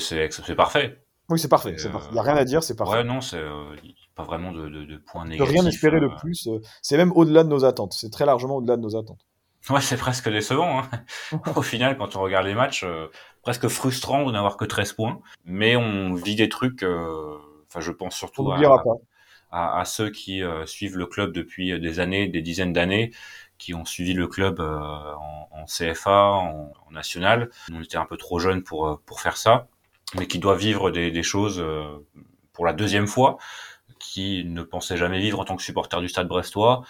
[0.56, 0.98] parfait.
[1.28, 1.76] Oui, c'est parfait.
[1.78, 2.96] Euh, Il n'y a rien à dire, c'est parfait.
[2.96, 3.76] Ouais, non, c'est euh,
[4.16, 5.52] pas vraiment de, de, de points négatifs.
[5.54, 6.16] rien espérer de euh.
[6.18, 6.48] plus.
[6.48, 7.92] euh, C'est même au-delà de nos attentes.
[7.92, 9.20] C'est très largement au-delà de nos attentes.
[9.68, 10.80] Ouais, c'est presque décevant.
[10.80, 10.90] Hein.
[11.56, 13.08] Au final, quand on regarde les matchs, euh,
[13.42, 15.20] presque frustrant de n'avoir que 13 points.
[15.44, 16.82] Mais on vit des trucs.
[16.82, 17.36] euh,
[17.68, 18.50] Enfin, je pense surtout
[19.52, 23.12] à, ceux qui euh, suivent le club depuis des années, des dizaines d'années,
[23.58, 24.78] qui ont suivi le club euh,
[25.14, 27.50] en, en CFA, en, en national.
[27.72, 29.68] On était un peu trop jeunes pour pour faire ça,
[30.16, 31.98] mais qui doivent vivre des, des choses euh,
[32.52, 33.38] pour la deuxième fois,
[33.98, 36.82] qui ne pensaient jamais vivre en tant que supporter du Stade Brestois.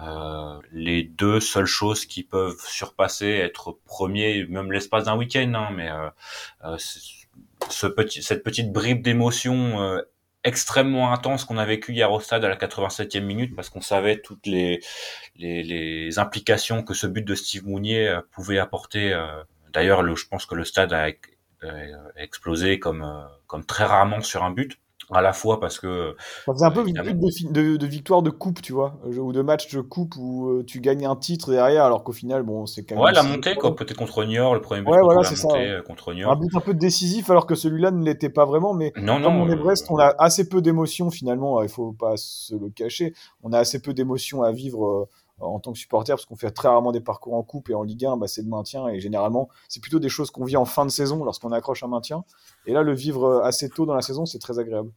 [0.00, 5.68] Euh, les deux seules choses qui peuvent surpasser, être premier, même l'espace d'un week-end, hein,
[5.72, 6.10] mais euh,
[6.64, 6.76] euh,
[7.70, 10.00] ce petit, cette petite bribe d'émotion euh,
[10.42, 14.20] extrêmement intense qu'on a vécu hier au stade à la 87e minute parce qu'on savait
[14.20, 14.80] toutes les,
[15.36, 19.18] les, les implications que ce but de Steve Mounier pouvait apporter.
[19.72, 21.08] D'ailleurs, le- je pense que le stade a,
[22.16, 24.78] explosé comme, comme très rarement sur un but,
[25.14, 28.30] à la fois parce que Ça faisait un peu but de, de, de victoire de
[28.30, 31.50] coupe, tu vois, euh, ou de match de coupe où euh, tu gagnes un titre
[31.50, 33.04] derrière, alors qu'au final, bon, c'est quand même.
[33.04, 35.46] ouais, la montée, quoi, peut-être contre Niort, le premier but Ouais, contre voilà, la ça,
[35.48, 35.68] montée ouais.
[35.70, 36.36] euh, contre Un Niort.
[36.36, 39.48] but un peu décisif, alors que celui-là ne l'était pas vraiment, mais Non, non, on
[39.48, 43.14] est euh, Brest, on a assez peu d'émotions finalement, il faut pas se le cacher.
[43.42, 45.08] On a assez peu d'émotions à vivre euh,
[45.40, 47.82] en tant que supporter parce qu'on fait très rarement des parcours en coupe et en
[47.82, 50.64] Ligue 1, bah, c'est le maintien et généralement c'est plutôt des choses qu'on vit en
[50.64, 52.24] fin de saison lorsqu'on accroche un maintien.
[52.66, 54.90] Et là, le vivre euh, assez tôt dans la saison, c'est très agréable.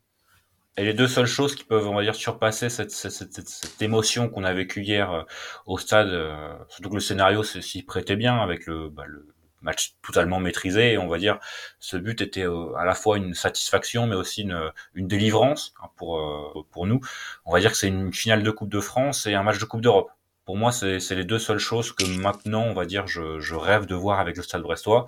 [0.78, 3.82] Et les deux seules choses qui peuvent, on va dire, surpasser cette, cette, cette, cette-
[3.82, 5.24] émotion qu'on a vécue hier euh,
[5.66, 9.28] au stade, euh, surtout que le scénario s'y prêtait bien avec le, bah, le
[9.62, 10.94] match totalement maîtrisé.
[10.94, 11.40] Et on va dire,
[11.80, 15.88] ce but était euh, à la fois une satisfaction, mais aussi une, une délivrance hein,
[15.96, 17.02] pour, euh, pour nous.
[17.46, 19.66] On va dire que c'est une finale de Coupe de France et un match de
[19.66, 20.12] Coupe d'Europe.
[20.46, 23.86] Pour moi, c'est les deux seules choses que maintenant, on va dire, je, je rêve
[23.86, 25.08] de voir avec le Stade Brestois.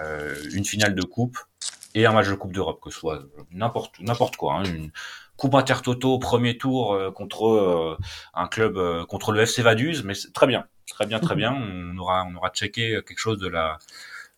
[0.00, 1.38] Euh, une finale de Coupe
[1.94, 3.22] et un match de Coupe d'Europe, que ce soit
[3.52, 4.54] n'importe n'importe quoi.
[4.54, 4.90] hein, une
[5.36, 7.98] Coupe Intertoto premier tour euh, contre euh,
[8.34, 11.52] un club euh, contre le FC Vaduz, mais c'est très bien, très bien, très bien.
[11.52, 13.78] On aura on aura checké quelque chose de la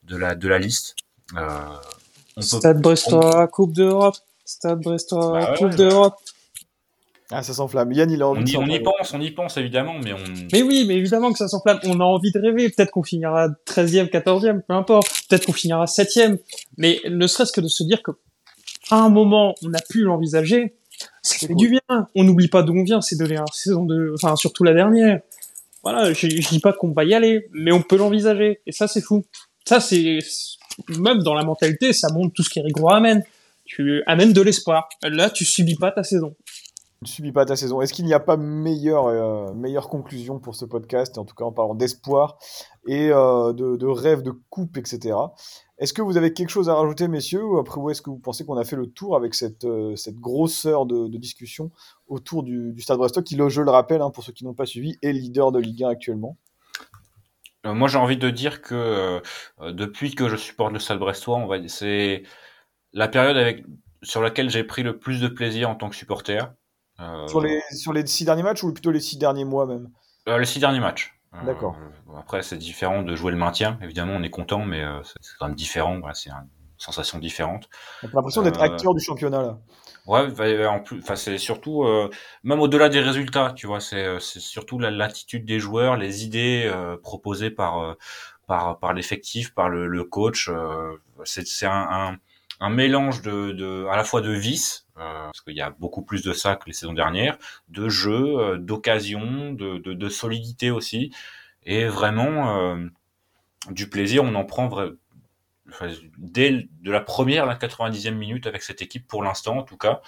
[0.04, 0.96] de la de la liste.
[1.36, 1.48] Euh,
[2.36, 4.16] on peut Stade Brestois, Coupe d'Europe.
[4.44, 6.16] Stade Brestois, Bah Coupe d'Europe.
[7.30, 7.92] Ah, ça s'enflamme.
[7.92, 10.14] Yann, il a envie on de y, on y pense, on y pense évidemment, mais
[10.14, 10.18] on
[10.52, 11.78] Mais oui, mais évidemment que ça s'enflamme.
[11.84, 12.70] On a envie de rêver.
[12.70, 15.08] Peut-être qu'on finira 13e, 14e, peu importe.
[15.28, 16.38] Peut-être qu'on finira 7e.
[16.78, 18.12] Mais ne serait-ce que de se dire que,
[18.90, 20.76] à un moment, on a pu l'envisager,
[21.22, 21.56] ça fait cool.
[21.56, 22.08] du bien.
[22.14, 23.02] On n'oublie pas d'où on vient.
[23.02, 25.20] C'est de la saison de, enfin, surtout la dernière.
[25.82, 28.60] Voilà, je, je dis pas qu'on va y aller, mais on peut l'envisager.
[28.66, 29.24] Et ça, c'est fou.
[29.66, 30.18] Ça, c'est,
[30.88, 33.22] même dans la mentalité, ça montre tout ce qu'Eric Roy amène.
[33.66, 34.88] Tu amènes de l'espoir.
[35.02, 36.34] Là, tu subis pas ta saison.
[37.02, 37.80] Ne subis pas ta saison.
[37.80, 41.44] Est-ce qu'il n'y a pas meilleure, euh, meilleure conclusion pour ce podcast, en tout cas
[41.44, 42.38] en parlant d'espoir
[42.86, 45.16] et euh, de, rêve de coupe, etc.
[45.78, 48.18] Est-ce que vous avez quelque chose à rajouter, messieurs, ou après, où est-ce que vous
[48.18, 51.70] pensez qu'on a fait le tour avec cette, euh, cette grosseur de, discussion
[52.08, 54.96] autour du, Stade Brestois, qui, je le rappelle, hein, pour ceux qui n'ont pas suivi,
[55.02, 56.36] est leader de Ligue 1 actuellement?
[57.64, 59.20] Moi, j'ai envie de dire que
[59.60, 62.22] depuis que je supporte le Stade Brestois, c'est
[62.92, 63.64] la période avec,
[64.02, 66.54] sur laquelle j'ai pris le plus de plaisir en tant que supporter.
[67.00, 69.88] Euh, sur, les, sur les six derniers matchs ou plutôt les six derniers mois même
[70.28, 71.14] euh, les six derniers matchs.
[71.34, 71.76] Euh, D'accord.
[72.18, 73.78] après, c'est différent de jouer le maintien.
[73.82, 75.98] Évidemment, on est content, mais euh, c'est quand même différent.
[76.00, 77.68] Voilà, c'est une sensation différente.
[78.02, 79.58] On a l'impression d'être acteur du championnat là.
[80.06, 82.08] Ouais, bah, en plus, enfin, c'est surtout, euh,
[82.42, 86.64] même au-delà des résultats, tu vois, c'est, c'est surtout la- l'attitude des joueurs, les idées
[86.66, 87.94] euh, proposées par, euh,
[88.46, 90.48] par, par l'effectif, par le, le coach.
[90.48, 92.16] euh, c'est, c'est un, un,
[92.60, 96.22] un mélange de, de, à la fois de vices, parce qu'il y a beaucoup plus
[96.22, 97.38] de ça que les saisons dernières,
[97.68, 101.12] de jeux, euh, d'occasions, de, de, de solidité aussi,
[101.64, 102.86] et vraiment euh,
[103.70, 104.24] du plaisir.
[104.24, 104.68] On en prend
[106.16, 109.76] dès de la première à la 90e minute avec cette équipe pour l'instant en tout
[109.76, 110.00] cas.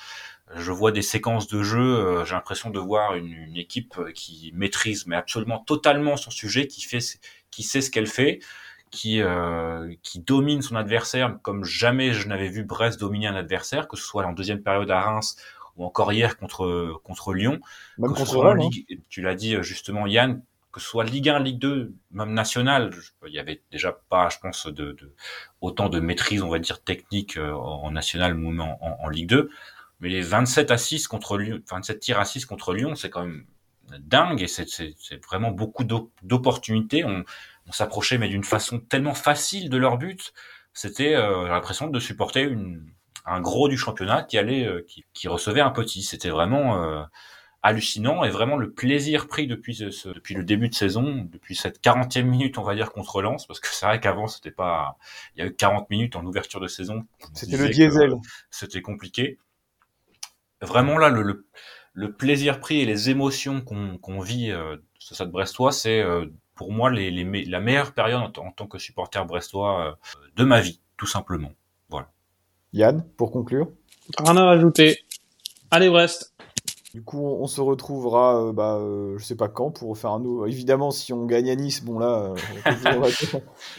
[0.56, 4.10] Je vois des séquences de jeu, euh, j'ai l'impression de voir une, une équipe euh,
[4.10, 6.98] qui maîtrise mais absolument totalement son sujet, qui fait,
[7.52, 8.40] qui sait ce qu'elle fait,
[8.90, 13.88] qui euh, qui domine son adversaire comme jamais je n'avais vu Brest dominer un adversaire,
[13.88, 15.36] que ce soit en deuxième période à Reims
[15.76, 17.60] ou encore hier contre contre Lyon.
[17.98, 18.60] Même Que ce contre soit en Rennes.
[18.62, 18.70] hein.
[18.70, 22.90] Ligue, tu l'as dit justement Yann, que ce soit Ligue 1, Ligue 2, même nationale,
[23.26, 25.14] il y avait déjà pas, je pense, de, de
[25.60, 29.04] autant de maîtrise, on va dire technique euh, en, en national ou même en, en,
[29.04, 29.50] en Ligue 2.
[30.00, 33.24] Mais les 27 à 6 contre Lyon, 27 tirs à 6 contre Lyon, c'est quand
[33.26, 33.44] même
[33.98, 34.94] dingue et c'est
[35.26, 37.04] vraiment beaucoup d'op- d'opportunités.
[37.04, 37.24] On,
[37.66, 40.32] on s'approchait mais d'une façon tellement facile de leur but.
[40.72, 42.86] C'était euh, l'impression de supporter une,
[43.26, 46.02] un gros du championnat qui allait, euh, qui, qui recevait un petit.
[46.02, 47.02] C'était vraiment euh,
[47.62, 51.82] hallucinant et vraiment le plaisir pris depuis ce, depuis le début de saison, depuis cette
[51.82, 54.96] 40e minute, on va dire, contre Lens, parce que c'est vrai qu'avant, c'était pas,
[55.34, 57.04] il y a eu 40 minutes en ouverture de saison.
[57.22, 58.14] On C'était le diesel.
[58.50, 59.38] C'était compliqué.
[60.62, 61.46] Vraiment là, le, le,
[61.92, 66.26] le plaisir pris et les émotions qu'on qu'on vit euh, ce stade brestois, c'est euh,
[66.60, 69.92] pour moi les, les me- la meilleure période en, tant que supporter brestois euh,
[70.36, 71.52] de ma vie, tout simplement.
[72.74, 73.68] Yann, pour conclure.
[74.18, 74.98] Rien à rajouter.
[75.70, 76.34] Allez Brest.
[76.92, 80.20] Du coup, on, se retrouvera, euh, bah, euh, je sais pas quand, pour faire un
[80.20, 80.44] nouveau.
[80.46, 82.36] Évidemment, si on gagne à Nice, bon là, euh,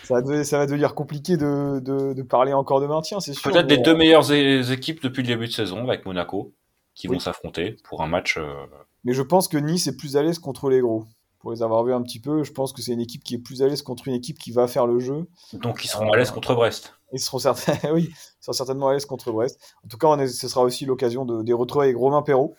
[0.03, 3.33] ça, va devenir, ça va devenir compliqué de, de, de parler encore de maintien, c'est
[3.33, 3.51] sûr.
[3.51, 6.51] Peut-être les deux meilleures équipes depuis le début de saison avec Monaco
[6.95, 7.15] qui Oui.
[7.15, 8.37] vont s'affronter pour un match.
[8.37, 8.65] euh,
[9.03, 11.05] Mais je pense que Nice est plus à l'aise contre les gros.
[11.41, 13.39] Pour les avoir vus un petit peu, je pense que c'est une équipe qui est
[13.39, 15.27] plus à l'aise contre une équipe qui va faire le jeu.
[15.53, 16.93] donc ils seront à l'aise contre Brest.
[17.13, 17.73] Ils seront, certains...
[17.93, 19.59] oui, ils seront certainement à l'aise contre Brest.
[19.83, 20.27] En tout cas, on est...
[20.27, 22.55] ce sera aussi l'occasion de, de les retrouver avec Romain Perrault,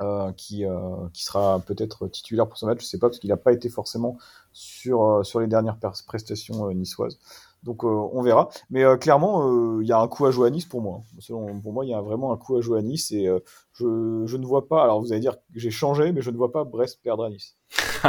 [0.00, 2.80] euh, qui, euh, qui sera peut-être titulaire pour ce match.
[2.80, 4.16] Je sais pas, parce qu'il n'a pas été forcément
[4.52, 5.76] sur, euh, sur les dernières
[6.06, 7.18] prestations niçoises.
[7.62, 8.48] Donc, euh, on verra.
[8.70, 11.02] Mais euh, clairement, euh, il y a un coup à jouer à Nice pour moi.
[11.20, 13.12] Selon, pour moi, il y a vraiment un coup à jouer à Nice.
[13.12, 13.38] Et euh,
[13.74, 14.82] je, je ne vois pas.
[14.82, 17.30] Alors, vous allez dire que j'ai changé, mais je ne vois pas Brest perdre à
[17.30, 17.56] Nice.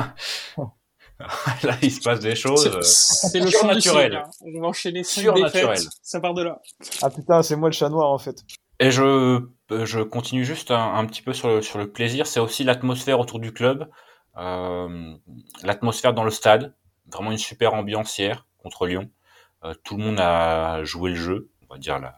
[1.63, 2.81] Là, il se passe des choses.
[2.81, 4.11] C'est le surnaturel.
[4.11, 4.29] là.
[4.41, 5.77] On va enchaîner Surnaturel.
[6.01, 6.59] Ça part de là.
[7.01, 8.43] Ah putain, c'est moi le chat noir en fait.
[8.79, 9.39] Et je,
[9.69, 12.27] je continue juste un, un petit peu sur le, sur le plaisir.
[12.27, 13.87] C'est aussi l'atmosphère autour du club,
[14.37, 15.13] euh,
[15.63, 16.73] l'atmosphère dans le stade.
[17.11, 19.09] Vraiment une super ambiance hier contre Lyon.
[19.63, 21.49] Euh, tout le monde a joué le jeu.
[21.69, 22.15] On va dire là,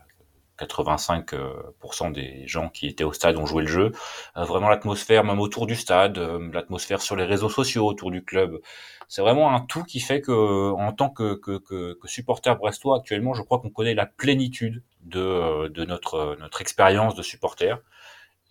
[0.60, 3.92] 85% des gens qui étaient au stade ont joué le jeu.
[4.38, 8.24] Euh, vraiment l'atmosphère, même autour du stade, euh, l'atmosphère sur les réseaux sociaux autour du
[8.24, 8.60] club.
[9.08, 12.98] C'est vraiment un tout qui fait que, en tant que, que, que, que supporter brestois
[12.98, 17.76] actuellement, je crois qu'on connaît la plénitude de, euh, de notre, notre expérience de supporter.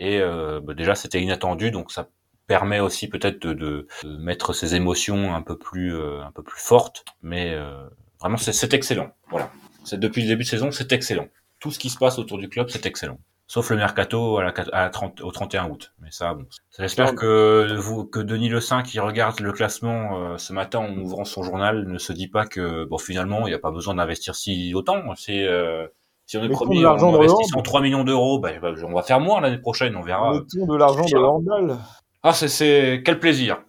[0.01, 2.09] Et euh, bah, déjà, c'était inattendu, donc ça
[2.47, 3.87] permet aussi peut-être de, de,
[4.19, 7.05] mettre ses émotions un peu plus, euh, un peu plus fortes.
[7.23, 7.89] Mais euh,
[8.25, 9.11] vraiment, c'est excellent.
[9.31, 9.51] Voilà.
[9.85, 11.29] C'est depuis le début de saison, c'est excellent.
[11.61, 13.19] Tout ce qui se passe autour du club, c'est excellent.
[13.47, 15.93] Sauf le mercato à la, à la 30, au 31 août.
[16.01, 16.47] Mais ça, bon.
[16.79, 20.97] J'espère que vous, que Denis Le Saint, qui regarde le classement euh, ce matin en
[20.97, 23.95] ouvrant son journal, ne se dit pas que bon finalement, il n'y a pas besoin
[23.97, 25.03] d'investir si autant.
[25.17, 25.87] C'est euh,
[26.25, 27.45] si on est premier, on investit l'ordre.
[27.49, 30.33] 103 millions d'euros, bah, bah, on va faire moins l'année prochaine, on verra.
[30.33, 31.77] Mettons de l'argent de handball.
[32.23, 33.63] Ah, c'est, quel plaisir.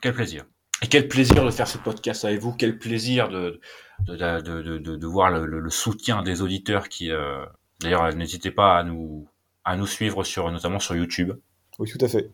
[0.00, 0.44] Quel plaisir.
[0.82, 2.54] Et quel plaisir de faire ce podcast avec vous.
[2.56, 3.60] Quel plaisir de,
[4.06, 7.44] de, de, de, de, de voir le, le, le soutien des auditeurs qui, euh,
[7.80, 9.28] d'ailleurs, n'hésitez pas à nous,
[9.64, 11.32] à nous suivre sur, notamment sur YouTube
[11.78, 12.30] Oui, tout à fait.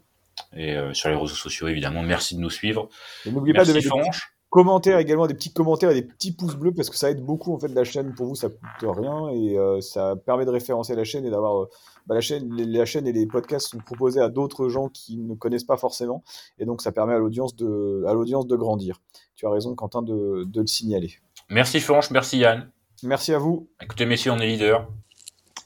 [0.52, 2.02] et euh, sur les réseaux sociaux, évidemment.
[2.02, 2.88] Merci de nous suivre.
[3.26, 4.10] Et n'oubliez pas de mettre des
[4.50, 7.52] commentaires également, des petits commentaires et des petits pouces bleus parce que ça aide beaucoup
[7.52, 8.14] en fait la chaîne.
[8.14, 8.60] Pour vous, ça coûte
[8.96, 11.66] rien et euh, ça permet de référencer la chaîne et d'avoir
[12.06, 15.34] bah, la chaîne, la chaîne et les podcasts sont proposés à d'autres gens qui ne
[15.34, 16.22] connaissent pas forcément
[16.60, 19.00] et donc ça permet à l'audience de, à l'audience de grandir.
[19.34, 21.14] Tu as raison, Quentin, de, de le signaler.
[21.50, 22.70] Merci Franche, merci Yann.
[23.02, 23.68] Merci à vous.
[23.82, 24.88] Écoutez, messieurs, on est leader.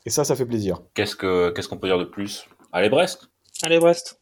[0.07, 0.83] Et ça, ça fait plaisir.
[0.95, 2.49] Qu'est-ce que qu'est-ce qu'on peut dire de plus?
[2.73, 3.31] Allez Brest
[3.63, 4.21] Allez Brest.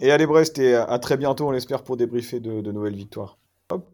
[0.00, 3.38] Et allez Brest et à très bientôt, on l'espère, pour débriefer de, de nouvelles victoires.